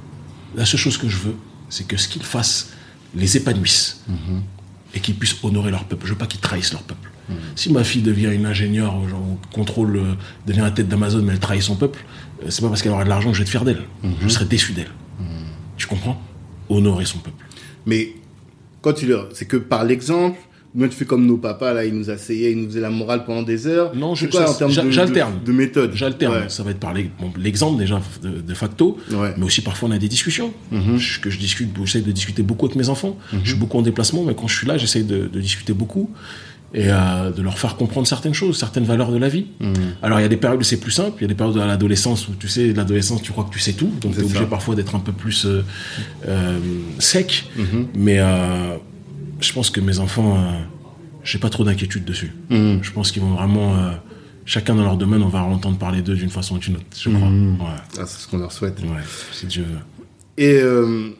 [0.54, 1.34] La seule chose que je veux,
[1.68, 2.70] c'est que ce qu'ils fassent
[3.14, 4.04] les épanouisse
[4.94, 6.06] et qu'ils puissent honorer leur peuple.
[6.06, 7.10] Je veux pas qu'ils trahissent leur peuple.
[7.56, 9.20] Si ma fille devient une ingénieure, genre,
[9.52, 10.14] contrôle, euh,
[10.46, 12.04] devient la tête d'Amazon, mais elle trahit son peuple,
[12.48, 13.82] c'est pas parce qu'elle aura de l'argent que je vais être fier d'elle.
[14.20, 14.92] Je serai déçu d'elle.
[15.76, 16.22] Tu comprends?
[16.68, 17.44] Honorer son peuple.
[17.84, 18.14] Mais
[18.80, 19.28] quand tu leur.
[19.34, 20.38] C'est que par l'exemple,
[20.76, 23.24] moi, tu fais comme nos papas, là, ils nous asseyaient, ils nous faisaient la morale
[23.24, 23.94] pendant des heures.
[23.96, 24.80] Non, je- quoi ça, en termes de,
[25.40, 25.90] de, de méthode?
[25.94, 26.34] J'alterne.
[26.34, 26.48] Ouais.
[26.48, 26.92] Ça va être par
[27.38, 29.32] l'exemple déjà de, de facto, Ouais.
[29.38, 30.52] mais aussi parfois on a des discussions.
[30.70, 30.96] Mhm.
[30.98, 33.16] Je- que je discute, j'essaie de discuter beaucoup avec mes enfants.
[33.42, 36.10] Je suis beaucoup en déplacement, mais quand je suis là, j'essaie de, discuter beaucoup
[36.74, 39.46] et euh, de leur faire comprendre certaines choses, certaines valeurs de la vie.
[39.60, 39.72] Mhm.
[40.02, 41.56] Alors il y a des périodes où c'est plus simple, il y a des périodes
[41.58, 44.22] à l'adolescence où tu sais, l'adolescence, tu crois que tu sais tout, donc tu es
[44.24, 44.46] obligé ça.
[44.46, 45.62] parfois d'être un peu plus euh,
[46.28, 46.58] euh,
[46.98, 47.46] sec.
[47.94, 48.18] Mais
[49.40, 50.38] je pense que mes enfants,
[51.26, 52.32] j'ai pas trop d'inquiétude dessus.
[52.50, 52.78] Mhm.
[52.82, 53.90] Je pense qu'ils vont vraiment euh,
[54.44, 57.10] chacun dans leur domaine, on va entendre parler d'eux d'une façon ou d'une autre, je
[57.10, 57.28] crois.
[57.28, 57.60] Mhm.
[57.60, 57.66] Ouais,
[57.98, 58.80] Ah, c'est ce qu'on leur souhaite.
[58.80, 59.02] ouais,
[59.32, 59.78] si Dieu veut.
[60.38, 61.10] Et euh,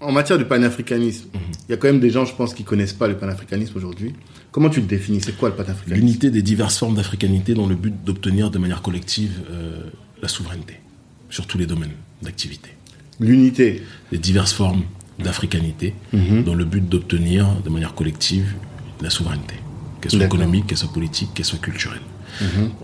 [0.00, 1.40] en matière de panafricanisme, Mhm.
[1.68, 4.12] il y a quand même des gens, je pense, qui connaissent pas le panafricanisme aujourd'hui.
[4.52, 5.20] Comment tu le définis?
[5.20, 6.00] C'est quoi le panafricanisme?
[6.00, 9.82] L'unité des diverses formes d'africanité dans le but d'obtenir de manière collective euh,
[10.22, 10.74] la souveraineté
[11.30, 11.90] sur tous les domaines
[12.22, 12.70] d'activité.
[13.20, 13.82] L'unité.
[14.12, 14.82] Les diverses formes
[15.18, 16.42] d'africanité Mhm.
[16.44, 18.52] dans le but d'obtenir de manière collective
[19.04, 19.54] la souveraineté,
[20.00, 22.00] qu'elle soit économique, qu'elle soit politique, qu'elle soit culturelle.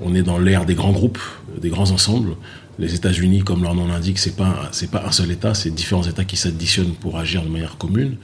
[0.01, 1.19] On est dans l'ère des grands groupes,
[1.61, 2.37] des grands ensembles.
[2.79, 6.05] Les États-Unis, comme leur nom l'indique, c'est pas c'est pas un seul État, c'est différents
[6.05, 8.17] États qui s'additionnent pour agir de manière commune.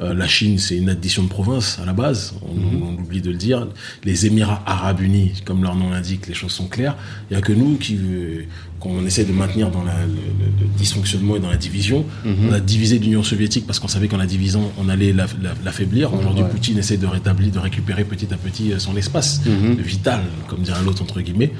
[0.00, 2.34] Euh, la Chine, c'est une addition de provinces à la base.
[2.42, 3.66] On, on oublie de le dire.
[4.04, 6.96] Les Émirats Arabes Unis, comme leur nom l'indique, les choses sont claires.
[7.30, 8.42] Il y a que nous qui euh,
[8.80, 12.04] qu'on essaie de maintenir dans la- le, dysfonctionnement et dans la division.
[12.26, 15.54] On a divisé l'Union soviétique parce qu'on savait qu'en la divisant, on allait la- la-
[15.64, 16.12] l'affaiblir.
[16.12, 16.50] Aujourd'hui, Ouais.
[16.50, 19.40] Poutine essaie de rétablir, de récupérer petit à petit euh, son espace
[19.78, 21.52] vital, comme dirait l'autre entre guillemets.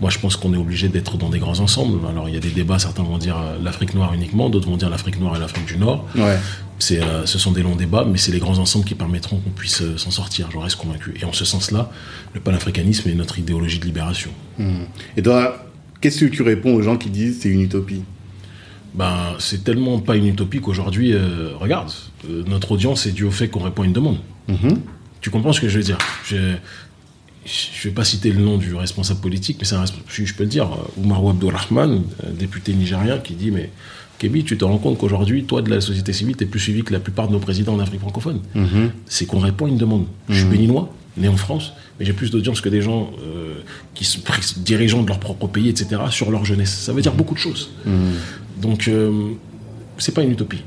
[0.00, 1.98] Moi, je pense qu'on est obligé d'être dans des grands ensembles.
[2.08, 2.78] Alors, il y a des débats.
[2.78, 6.06] Certains vont dire l'Afrique noire uniquement, d'autres vont dire l'Afrique noire et l'Afrique du Nord.
[6.16, 6.38] Ouais.
[6.90, 9.82] Euh, ce sont des longs débats, mais c'est les grands ensembles qui permettront qu'on puisse
[9.82, 10.50] euh, s'en sortir.
[10.50, 11.14] J'en reste convaincu.
[11.20, 11.90] Et en ce sens-là,
[12.34, 14.30] le panafricanisme est notre idéologie de libération.
[14.58, 14.86] Mhm.
[15.16, 15.66] Et toi,
[16.00, 18.02] qu'est-ce que tu réponds aux gens qui disent c'est une utopie?
[18.94, 21.90] Ben, c'est tellement pas une utopie qu'aujourd'hui, euh, regarde,
[22.28, 24.18] euh, notre audience est due au fait qu'on répond à une demande.
[24.48, 24.80] Mhm.
[25.20, 25.98] Tu comprends ce que je veux dire?
[26.26, 26.36] Je,
[27.46, 30.44] je vais pas citer le nom du responsable politique, mais c'est un resp- je, peux
[30.44, 32.02] le dire, Oumarou Abdurrahman,
[32.38, 33.70] député nigérien, qui dit mais
[34.22, 36.84] Kébi, tu te rends compte qu'aujourd'hui, toi de la société civile, tu es plus suivi
[36.84, 38.40] que la plupart de nos présidents en Afrique francophone.
[38.54, 38.92] Mhm.
[39.06, 40.06] C'est qu'on répond à une demande.
[40.28, 43.54] Je suis béninois, né en France, mais j'ai plus d'audience que des gens euh,
[43.94, 44.20] qui sont
[44.58, 46.70] dirigeants de leur propre pays, etc., sur leur jeunesse.
[46.72, 47.70] Ça veut dire beaucoup de choses.
[48.60, 49.10] Donc, euh,
[49.98, 50.62] c'est pas une utopie.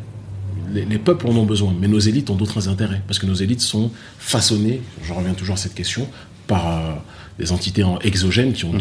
[0.73, 3.35] Les, les peuples en ont besoin, mais nos élites ont d'autres intérêts, parce que nos
[3.35, 3.89] élites sont
[4.19, 6.09] façonnées, je reviens toujours à cette question,
[6.47, 6.91] par euh,
[7.39, 8.73] des entités en- exogènes qui ont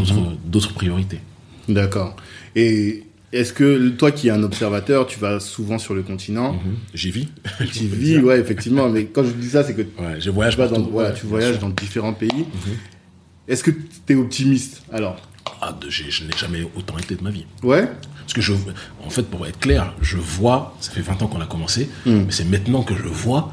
[0.46, 1.20] d'autres priorités.
[1.68, 2.16] D'accord.
[2.56, 3.04] Et
[3.38, 6.58] est-ce que toi qui es un observateur, tu vas souvent sur le continent?
[6.94, 7.28] J'y vis.
[7.72, 8.88] Tu vis, ouais, effectivement.
[8.88, 10.90] Mais quand je dis ça, c'est que Ouais, je voyage vas dans, partout.
[10.92, 12.44] voilà, Ouais, tu voyages dans différents pays.
[13.48, 15.16] Est-ce que tu es optimiste alors?
[15.60, 17.44] Ah, je n'ai jamais autant été de ma vie.
[17.62, 17.88] Ouais?
[18.20, 18.54] Parce que je,
[19.04, 22.10] en fait, pour être clair, je vois, ça fait 20 ans qu'on a commencé, Mm.
[22.26, 23.52] mais c'est maintenant que je vois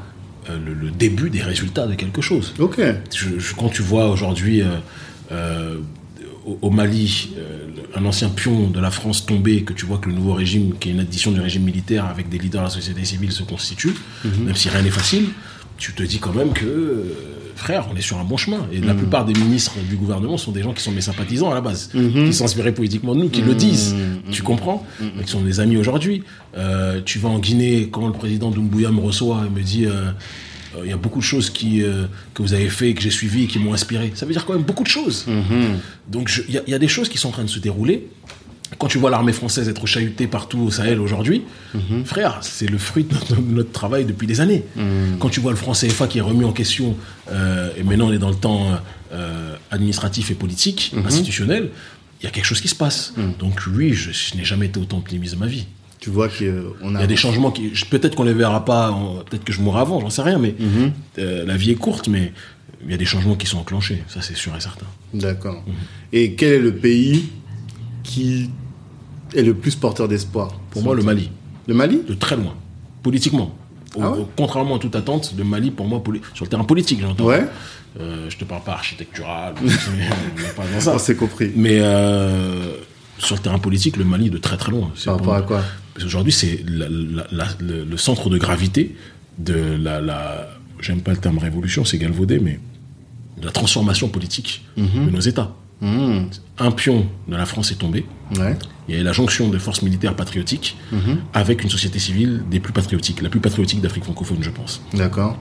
[0.50, 2.54] euh, le, le début des résultats de quelque chose.
[2.58, 2.80] Ok.
[3.14, 4.66] Je- je- quand tu vois aujourd'hui euh,
[5.30, 5.76] euh,
[6.46, 7.34] au, au Mali
[7.94, 10.88] un ancien pion de la France tomber, que tu vois que le nouveau régime, qui
[10.88, 13.94] est une addition du régime militaire avec des leaders de la société civile, se constitue,
[14.24, 15.26] même si rien n'est facile,
[15.78, 17.02] tu te dis quand même que, euh,
[17.56, 18.60] frère, on est sur un bon chemin.
[18.72, 21.54] Et la plupart des ministres du gouvernement sont des gens qui sont mes sympathisants à
[21.54, 23.94] la base, qui sont inspirés politiquement de nous, qui le disent.
[24.30, 24.86] Tu comprends
[25.24, 26.22] Qui sont des amis aujourd'hui.
[26.56, 29.86] Euh, tu vas en Guinée, quand le président Doumbouya me reçoit et me dit...
[29.86, 30.12] euh,
[30.84, 33.44] il y a beaucoup de choses qui, euh, que vous avez fait, que j'ai suivies
[33.44, 34.12] et qui m'ont inspiré.
[34.14, 35.26] Ça veut dire quand même beaucoup de choses.
[36.08, 37.50] Donc je- il y, a- il y a des choses qui sont en train de
[37.50, 38.08] se dérouler.
[38.78, 41.42] Quand tu vois l'armée française être chahutée partout au Sahel aujourd'hui,
[42.06, 44.64] frère, c'est le fruit de notre, de notre travail depuis des années.
[45.20, 46.96] Quand tu vois le franc CFA qui est remis en question,
[47.30, 48.68] euh, et maintenant on est dans le temps
[49.12, 51.68] euh, administratif et politique, institutionnel,
[52.20, 53.12] il y a quelque chose qui se passe.
[53.38, 55.66] Donc oui, je, je n'ai jamais été autant optimiste de ma vie.
[56.02, 56.98] Tu vois qu'on a.
[56.98, 58.92] Il y a des changements qui, peut-être qu'on les verra pas,
[59.30, 60.56] peut-être que je mourrai avant, j'en sais rien, mais
[61.20, 62.32] euh, la vie est courte, mais
[62.84, 64.86] il y a des changements qui sont enclenchés, ça c'est sûr et certain.
[65.14, 65.62] D'accord.
[66.12, 67.28] Et quel est le pays
[68.02, 68.50] qui
[69.32, 71.30] est le plus porteur d'espoir Pour moi, le Mali,
[71.68, 72.56] Le Mali de très loin,
[73.04, 73.54] politiquement.
[73.94, 76.02] Ah ouais contrairement à toute attente, le Mali, pour moi,
[76.34, 77.26] sur le terrain politique, j'entends.
[77.26, 77.46] Ouais.
[78.00, 80.94] Euh, je te parle pas architectural, on est pas dans ça.
[80.96, 81.52] On s'est compris.
[81.54, 82.72] Mais euh,
[83.18, 84.90] sur le terrain politique, le Mali de très très loin.
[85.04, 85.62] Par rapport à quoi
[85.94, 88.96] Parce qu'aujourd'hui, c'est le, centre de gravité
[89.38, 90.48] de la, la
[90.80, 92.58] j'aime pas le terme révolution, c'est galvaudé, mais
[93.40, 95.54] de la transformation politique de nos États.
[95.80, 96.26] Mmh.
[96.58, 98.06] Un pion de la France est tombé.
[98.36, 98.56] Ouais.
[98.88, 100.76] Il y a eu la jonction de forces militaires patriotiques
[101.34, 104.82] avec une société civile des plus patriotiques, la plus patriotique d'Afrique francophone, je pense.
[104.94, 105.38] D'accord.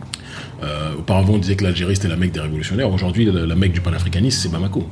[0.63, 2.91] Euh, auparavant, on disait que l'Algérie c'était la mecque des révolutionnaires.
[2.91, 4.87] Aujourd'hui, la, la mecque du panafricanisme, c'est Bamako.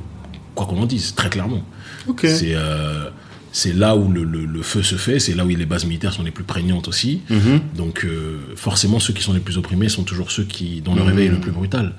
[0.56, 1.64] Quoi qu'on en dise, très clairement.
[2.08, 2.22] Ok.
[2.24, 3.10] C'est euh,
[3.52, 6.14] c'est là où le, le- le feu se fait, c'est là où les bases militaires
[6.14, 7.22] sont les plus prégnantes aussi.
[7.30, 7.60] Mhm.
[7.76, 11.02] Donc euh, forcément, ceux qui sont les plus opprimés sont toujours ceux qui dont le
[11.02, 11.94] réveil est le plus brutal.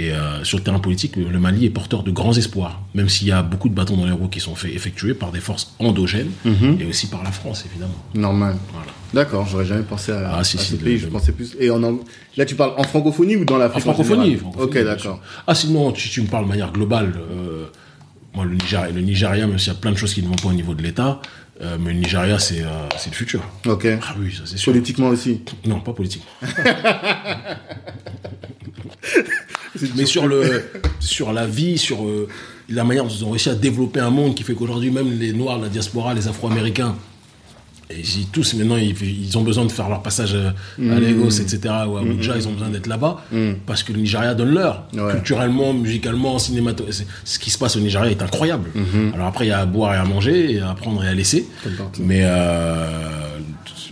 [0.00, 3.26] Et euh, sur le terrain politique, le, Mali est porteur de grands espoirs, même s'il
[3.26, 5.74] y a beaucoup de bâtons dans les roues qui sont faits effectués par des forces
[5.80, 6.30] endogènes
[6.78, 8.00] et aussi par la France, évidemment.
[8.14, 8.56] Normal.
[8.72, 8.86] Voilà.
[9.12, 11.56] D'accord, j'aurais jamais pensé à, Ah, si, à si, ce le- pays, je pensais plus.
[11.58, 11.80] Et en
[12.36, 14.22] là, tu parles en francophonie ou dans En l'Afrique en francophonie.
[14.36, 14.38] général?
[14.38, 15.20] francophonie, Ok, d'accord.
[15.48, 17.64] Ah, sinon, si tu me parles de manière globale, euh,
[18.38, 20.36] moi, le Nigeria, le Nigeria, même s'il y a plein de choses qui ne vont
[20.36, 21.20] pas au niveau de l'État,
[21.60, 23.42] euh, mais le Nigeria, c'est euh, c'est le futur.
[23.66, 23.84] Ok.
[24.00, 24.72] Ah oui, ça c'est sûr.
[24.72, 25.40] Politiquement aussi.
[25.66, 26.22] Non, pas politique.
[29.96, 30.70] mais sur le,
[31.00, 32.28] sur la vie, sur, euh,
[32.68, 35.32] la manière dont ils ont réussi à développer un monde qui fait qu'aujourd'hui, même les
[35.32, 36.94] Noirs, la diaspora, les Afro-Américains,
[37.90, 40.98] et j'ai tous maintenant, ils, ils ont besoin de faire leur passage à Mm.
[41.00, 41.58] Lagos, etc.,
[41.88, 43.24] ou à Abuja, ils ont besoin d'être là-bas,
[43.66, 44.84] parce que le Nigeria donne l'heure.
[44.94, 45.12] Ouais.
[45.12, 48.70] Culturellement, musicalement, cinématographiquement, ce qui se passe au Nigeria est incroyable.
[48.76, 49.14] Mm-hmm.
[49.14, 51.14] Alors après, il y a à boire et à manger, et à prendre et à
[51.14, 51.46] laisser.
[52.00, 53.38] Mais euh,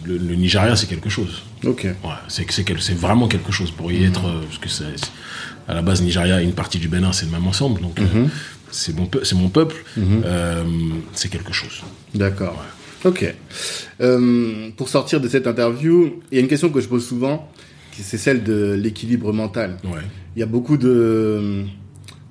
[0.05, 1.43] le, le Nigeria, c'est quelque chose.
[1.65, 1.85] Ok.
[1.85, 4.85] Ouais, c'est vraiment quelque chose pour y être euh, parce que c'est
[5.69, 8.27] à la base Nigeria et une partie du Bénin c'est le même ensemble donc euh,
[8.71, 10.63] c'est mon peu- c'est mon peuple euh,
[11.13, 11.83] c'est quelque chose
[12.15, 12.63] D'accord.
[13.05, 13.35] Ok.
[14.01, 17.51] Euh, pour sortir de cette interview, il y a une question que je pose souvent,
[17.93, 19.77] c'est celle de l'équilibre mental.
[19.85, 20.01] ouais
[20.35, 21.65] Il y a beaucoup de,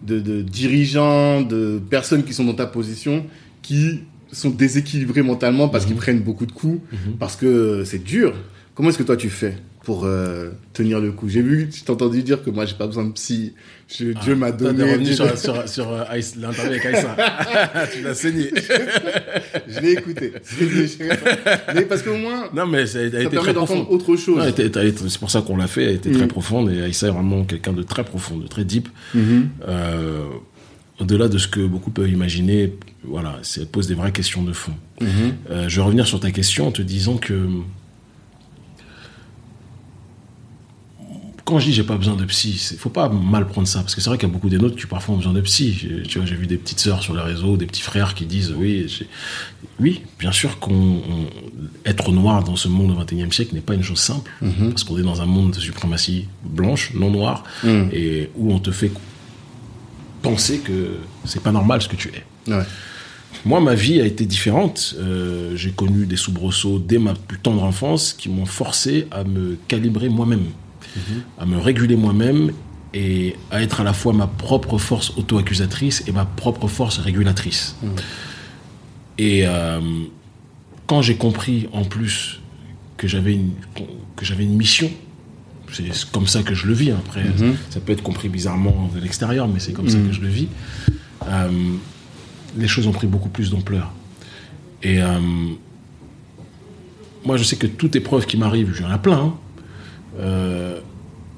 [0.04, 3.26] de, de dirigeants, de personnes qui sont dans ta position,
[3.62, 4.02] qui
[4.32, 6.82] sont déséquilibrés mentalement parce qu'ils prennent beaucoup de coups,
[7.20, 8.34] parce que c'est dur.
[8.74, 9.56] Comment est-ce que toi tu fais?
[9.86, 12.88] Pour euh, tenir le coup J'ai vu, je t'ai entendu dire que moi j'ai pas
[12.88, 13.54] besoin de psy.
[13.88, 14.84] Je- Dieu m'a Ah, T'es donné.
[14.84, 16.04] revenu sur, sur, sur euh,
[16.38, 17.16] l'interview avec Aïssa.
[17.94, 18.50] tu l'as saigné.
[19.68, 20.34] Je l'ai écouté.
[21.76, 23.96] Mais parce qu'au moins, Non, mais ça a été ça permet très d'entendre profond.
[23.96, 24.44] autre chose.
[24.56, 25.84] C'est pour ça qu'on l'a fait.
[25.84, 26.28] Elle était très Mhm.
[26.30, 28.90] profonde et Aïssa est vraiment quelqu'un de très profond, de très deep.
[29.14, 29.50] Mhm.
[29.68, 30.24] Euh,
[31.00, 32.74] au-delà de ce que beaucoup peuvent imaginer,
[33.04, 34.74] voilà, elle pose des vraies questions de fond.
[35.02, 35.08] Mhm.
[35.52, 37.34] Euh, je vais revenir sur ta question en te disant que
[41.46, 43.94] quand je dis j'ai pas besoin de psy, il faut pas mal prendre ça parce
[43.96, 45.74] que c'est vrai qu'il y a beaucoup des nôtres qui parfois ont besoin de psy.
[45.74, 48.26] J'ai- Tu vois, j'ai vu des petites sœurs sur les réseaux, des petits frères qui
[48.26, 48.88] disent oui,
[49.80, 51.28] oui, bien sûr qu'on on-
[51.86, 54.30] être noir dans ce monde au XXIe siècle n'est pas une chose simple
[54.72, 57.90] parce qu'on est dans un monde de suprématie blanche, non noire, Mhm.
[57.94, 58.92] et où on te fait
[60.22, 62.52] penser que c'est pas normal ce que tu es.
[62.52, 62.64] Ouais.
[63.46, 64.96] Moi, ma vie a été différente.
[64.98, 69.58] Euh, j'ai connu des soubresauts dès ma plus tendre enfance qui m'ont forcé à me
[69.68, 70.46] calibrer moi-même,
[71.40, 72.52] à me réguler moi-même
[72.94, 77.76] et à être à la fois ma propre force auto-accusatrice et ma propre force régulatrice.
[79.18, 79.80] Et euh,
[80.88, 82.40] quand j'ai compris en plus
[82.98, 83.52] que j'avais une,
[84.16, 84.90] que j'avais une mission,
[85.74, 86.92] c'est comme ça que je le vis.
[86.92, 87.02] hein.
[87.06, 87.24] Après,
[87.70, 90.48] ça peut être compris bizarrement de l'extérieur, mais c'est comme ça que je le vis.
[91.28, 91.50] Euh,
[92.58, 93.92] les choses ont pris beaucoup plus d'ampleur.
[94.84, 95.20] Et euh,
[97.26, 99.34] moi, je sais que toute épreuve qui m'arrive, j'en ai plein, hein,
[100.20, 100.80] euh,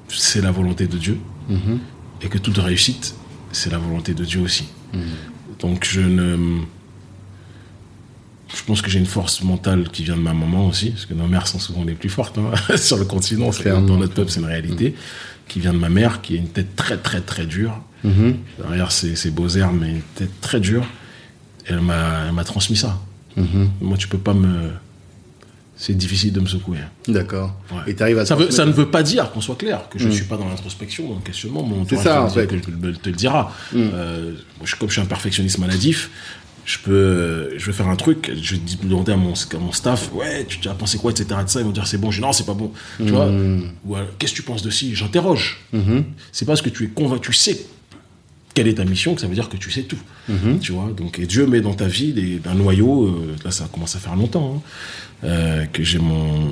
[0.07, 1.17] c'est la volonté de Dieu.
[2.21, 3.15] Et que toute réussite,
[3.51, 4.67] c'est la volonté de Dieu aussi.
[5.59, 6.61] Donc, je ne.
[8.55, 11.13] Je pense que j'ai une force mentale qui vient de ma maman aussi, parce que
[11.13, 13.49] nos mères sont souvent les plus fortes hein, sur le continent.
[13.65, 14.95] Dans notre peuple, c'est une réalité.
[15.47, 17.81] Qui vient de ma mère, qui a une tête très, très, très dure.
[18.57, 20.85] Derrière ses, beaux airs, mais une tête très dure.
[21.65, 22.99] Elle m'a, elle m'a transmis ça.
[23.81, 24.71] Moi, tu peux pas me.
[25.79, 26.79] C'est difficile de me secouer.
[27.07, 27.53] D'accord.
[27.71, 27.91] Ouais.
[27.91, 29.99] Et tu arrives à Ça, veut, ça ne veut pas dire qu'on soit clair, que
[29.99, 31.61] je ne suis pas dans l'introspection, dans le questionnement.
[31.63, 32.47] Mon entourage ça, en fait.
[32.47, 32.55] que-
[32.97, 33.53] te le dira.
[33.75, 36.09] Euh, moi, je- comme je suis un perfectionniste maladif,
[36.65, 39.71] je peux, euh, je vais faire un truc, je vais demander à mon, à mon
[39.71, 41.27] staff, ouais, tu, tu as pensé quoi, etc.
[41.45, 42.09] De ça, ils vont dire c'est bon.
[42.11, 42.71] Je dis non, c'est pas bon.
[42.97, 43.29] Tu vois
[43.85, 44.95] Ou alors, qu'est-ce que tu penses de ci?
[44.95, 45.59] J'interroge.
[46.31, 47.65] C'est parce que tu es convaincu, tu sais
[48.53, 49.99] quelle est ta mission, que ça veut dire que tu sais tout.
[50.59, 53.69] Tu vois Donc, et Dieu met dans ta vie des, un noyau, euh, là ça
[53.71, 54.61] commence à faire longtemps, hein,
[55.23, 56.47] euh, que j'ai mon...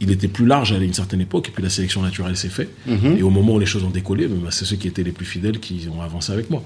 [0.00, 2.70] Il, était plus large à une certaine époque, et puis la sélection naturelle s'est faite.
[3.18, 5.26] Et au moment où les choses ont décollé, ben, c'est ceux qui étaient les plus
[5.26, 6.62] fidèles qui ont avancé avec moi.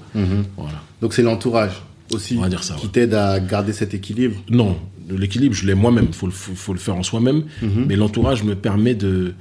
[0.55, 0.81] Voilà.
[1.01, 1.81] Donc c'est l'entourage
[2.13, 2.91] aussi On va dire ça, qui ouais.
[2.91, 4.35] t'aide à garder cet équilibre?
[4.49, 4.77] Non,
[5.09, 6.05] l'équilibre, je l'ai moi-même.
[6.09, 7.43] Il faut, le- faut, faut le faire en soi-même.
[7.61, 9.33] Mais l'entourage me permet de,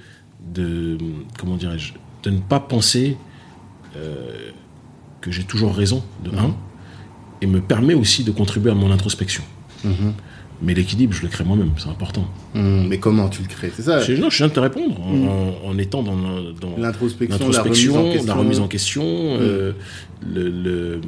[0.55, 0.97] de
[1.39, 3.17] comment dirais-je, de ne pas penser
[3.97, 4.51] euh,
[5.21, 6.57] que j'ai toujours raison, de un,
[7.43, 9.43] et me permet aussi de contribuer à mon introspection.
[10.61, 12.27] Mais l'équilibre, je le crée moi-même, c'est important.
[12.57, 13.71] Hum, mais comment tu le crées?
[13.75, 15.15] C'est ça Je, non, je viens de te répondre en,
[15.67, 16.77] en- en étant dans, dans
[17.47, 17.95] L'introspection,
[18.27, 19.05] la remise en question.
[19.07, 19.73] euh,
[20.35, 21.01] le- le-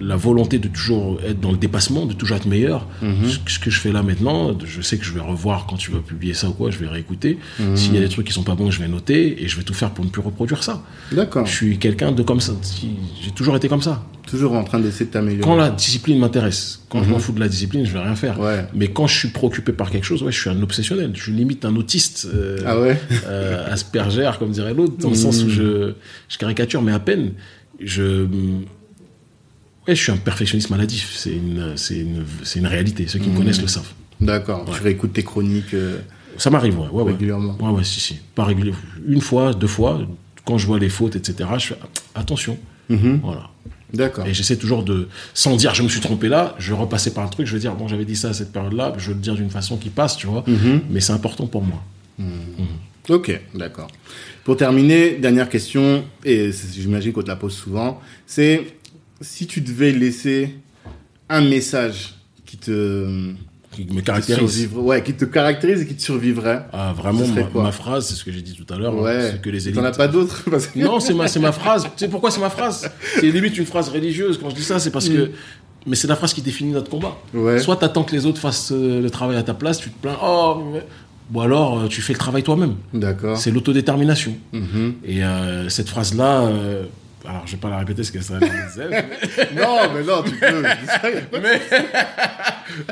[0.00, 2.88] la volonté de toujours être dans le dépassement, de toujours être meilleur.
[3.00, 5.92] Ce, ce que je fais là maintenant, je sais que je vais revoir quand tu
[5.92, 7.38] vas publier ça ou quoi, je vais réécouter.
[7.76, 9.62] S'il y a des trucs qui sont pas bons, je vais noter et je vais
[9.62, 10.82] tout faire pour ne plus reproduire ça.
[11.12, 11.46] D'accord.
[11.46, 12.52] Je suis quelqu'un de comme ça.
[13.22, 14.02] J'ai toujours été comme ça.
[14.28, 15.42] Toujours en train d'essayer de t'améliorer.
[15.42, 18.38] Quand la discipline m'intéresse, quand je m'en fous de la discipline, je vais rien faire.
[18.40, 18.66] Ouais.
[18.74, 21.10] Mais quand je suis préoccupé par quelque chose, ouais, je suis un obsessionnel.
[21.14, 22.28] Je suis limite un autiste.
[22.32, 25.92] euh, Ah ouais euh, Asperger, comme dirait l'autre, dans le sens où je,
[26.28, 27.32] je caricature, mais à peine.
[27.80, 28.24] Je,
[29.86, 31.12] ouais, je suis un perfectionniste maladif.
[31.16, 33.06] C'est une, c'est une, c'est une réalité.
[33.08, 33.90] Ceux qui me connaissent le savent.
[34.20, 34.64] D'accord.
[34.74, 35.74] Tu réécoutes tes chroniques.
[35.74, 35.98] euh,
[36.36, 37.12] Ça m'arrive, ouais, ouais, ouais.
[37.12, 37.56] Régulièrement.
[37.60, 38.18] Ouais, ouais, si, si.
[38.34, 38.80] Pas régulièrement.
[39.06, 40.00] Une fois, deux fois,
[40.44, 41.76] quand je vois les fautes, etc., je fais
[42.14, 42.58] attention.
[42.88, 43.48] Voilà.
[43.92, 44.26] D'accord.
[44.26, 47.24] Et j'essaie toujours de, sans dire je me suis trompé là, je vais repasser par
[47.24, 49.20] un truc, je vais dire bon j'avais dit ça à cette période-là, je vais le
[49.20, 50.44] dire d'une façon qui passe, tu vois.
[50.90, 51.82] Mais c'est important pour moi.
[53.08, 53.88] Ok, d'accord.
[54.44, 58.76] Pour terminer, dernière question, et j'imagine qu'on te la pose souvent, c'est
[59.20, 60.54] si tu devais laisser
[61.28, 62.14] un message
[62.44, 63.32] qui te
[63.72, 64.68] qui me caractérise.
[64.74, 66.64] Ouais, qui te caractérise et qui te survivrait.
[66.72, 68.92] Ah, vraiment, ma, phrase, c'est ce que j'ai dit tout à l'heure.
[68.92, 69.40] Hein, ouais.
[69.42, 69.80] que les élites.
[69.80, 70.44] T'en as pas d'autres
[70.76, 71.84] Non, c'est ma, ma phrase.
[71.84, 72.90] Tu sais pourquoi c'est ma phrase?
[73.18, 74.38] C'est limite une phrase religieuse.
[74.40, 75.26] Quand je dis ça, c'est parce que.
[75.26, 75.32] Mm.
[75.84, 77.16] Mais c'est la phrase qui définit notre combat.
[77.34, 77.58] Ouais.
[77.58, 80.16] Soit t'attends que les autres fassent euh, le travail à ta place, tu te plains,
[80.22, 80.62] oh,
[81.34, 82.76] ou alors euh, tu fais le travail toi-même.
[82.94, 83.36] D'accord.
[83.36, 84.36] C'est l'autodétermination.
[84.54, 84.92] Mm-hmm.
[85.04, 86.48] Et euh, cette phrase-là,
[87.28, 88.88] alors, je vais pas la répéter ce que ça disait.
[89.56, 90.62] non, mais non, tu peux.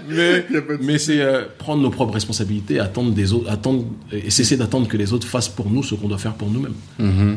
[0.09, 0.47] mais
[0.81, 4.97] mais, c'est euh, prendre nos propres responsabilités, attendre des autres, attendre et cesser d'attendre que
[4.97, 6.75] les autres fassent pour nous ce qu'on doit faire pour nous-mêmes.
[7.01, 7.37] Mm-hmm.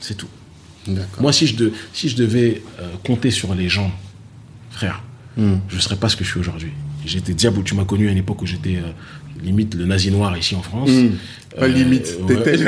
[0.00, 0.28] C'est tout.
[1.18, 3.90] Moi, si je, de, si je devais euh, compter sur les gens,
[4.70, 5.02] frère,
[5.36, 5.54] mm.
[5.68, 6.72] je ne serais pas ce que je suis aujourd'hui.
[7.06, 8.92] J'étais diable, tu m'as connu à une époque où j'étais euh,
[9.44, 10.90] limite le nazi noir ici en France.
[10.90, 11.10] Mm.
[11.58, 12.56] Pas limite, t'étais.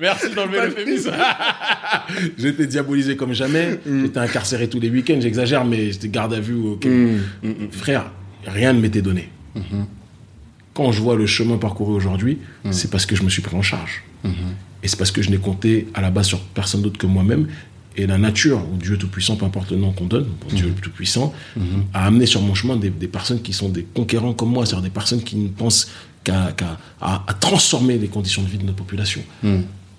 [0.00, 1.12] Merci d'enlever l'euphémisme.
[2.38, 3.78] j'étais diabolisé comme jamais.
[3.86, 4.02] Mm.
[4.02, 5.18] J'étais incarcéré tous les week-ends.
[5.20, 6.54] J'exagère, mais j'étais garde à vue.
[6.54, 8.10] Mm, mm, Frère,
[8.46, 9.28] rien ne m'était donné.
[10.72, 12.38] Quand je vois le chemin parcouru aujourd'hui,
[12.72, 14.02] c'est parce que je me suis pris en charge.
[14.82, 17.46] Et c'est parce que je n'ai compté à la base sur personne d'autre que moi-même.
[17.96, 20.80] Et la nature, ou Dieu Tout-Puissant, peu importe le nom qu'on donne, Dieu mm-hmm.
[20.80, 21.32] Tout-Puissant,
[21.92, 24.90] a amené sur mon chemin des, personnes qui sont des conquérants comme moi, c'est-à-dire des
[24.90, 25.90] personnes qui ne pensent
[26.24, 26.54] qu'à
[27.40, 29.22] transformer les conditions de vie de notre population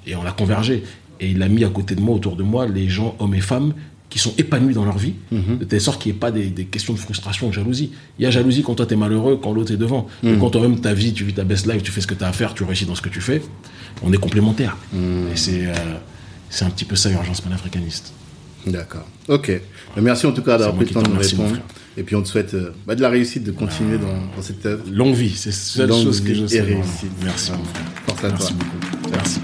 [0.07, 0.83] et on a convergé.
[1.19, 3.41] Et il a mis à côté de moi, autour de moi, les gens, hommes et
[3.41, 3.73] femmes,
[4.09, 5.57] qui sont épanouis dans leur vie, mhm.
[5.59, 7.91] de telle sorte qu'il n'y ait pas des, questions de frustration, de jalousie.
[8.19, 10.07] Il y a jalousie quand toi tu es malheureux, quand l'autre est devant.
[10.23, 10.39] Mhm.
[10.39, 12.27] quand toi-même ta vie, tu vis ta best life, tu fais ce que tu as
[12.27, 13.41] à faire, tu réussis dans ce que tu fais,
[14.03, 14.77] on est complémentaires.
[14.93, 15.29] Mhm.
[15.33, 15.73] Et c'est euh,
[16.49, 18.13] c'est un petit peu ça l'urgence panafricaniste.
[18.67, 19.05] D'accord.
[19.27, 19.51] Ok.
[19.97, 21.57] Merci en tout cas d'avoir pris le temps de nous répondre.
[21.97, 24.35] Et puis on te souhaite euh, bah, de la réussite, de continuer ah.
[24.35, 24.83] dans, cette œuvre.
[24.91, 26.61] Longue vie, c'est la seule chose que je sais.
[26.61, 27.11] réussite.
[27.23, 27.85] Merci, mon frère.
[28.05, 28.65] Force à Merci toi.
[28.65, 29.09] beaucoup.
[29.11, 29.39] Merci.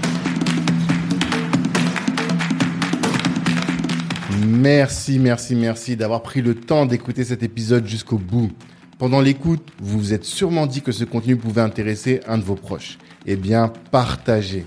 [4.44, 8.50] Merci, merci, merci d'avoir pris le temps d'écouter cet épisode jusqu'au bout.
[8.98, 12.54] Pendant l'écoute, vous vous êtes sûrement dit que ce contenu pouvait intéresser un de vos
[12.54, 12.98] proches.
[13.26, 14.66] Eh bien, partagez.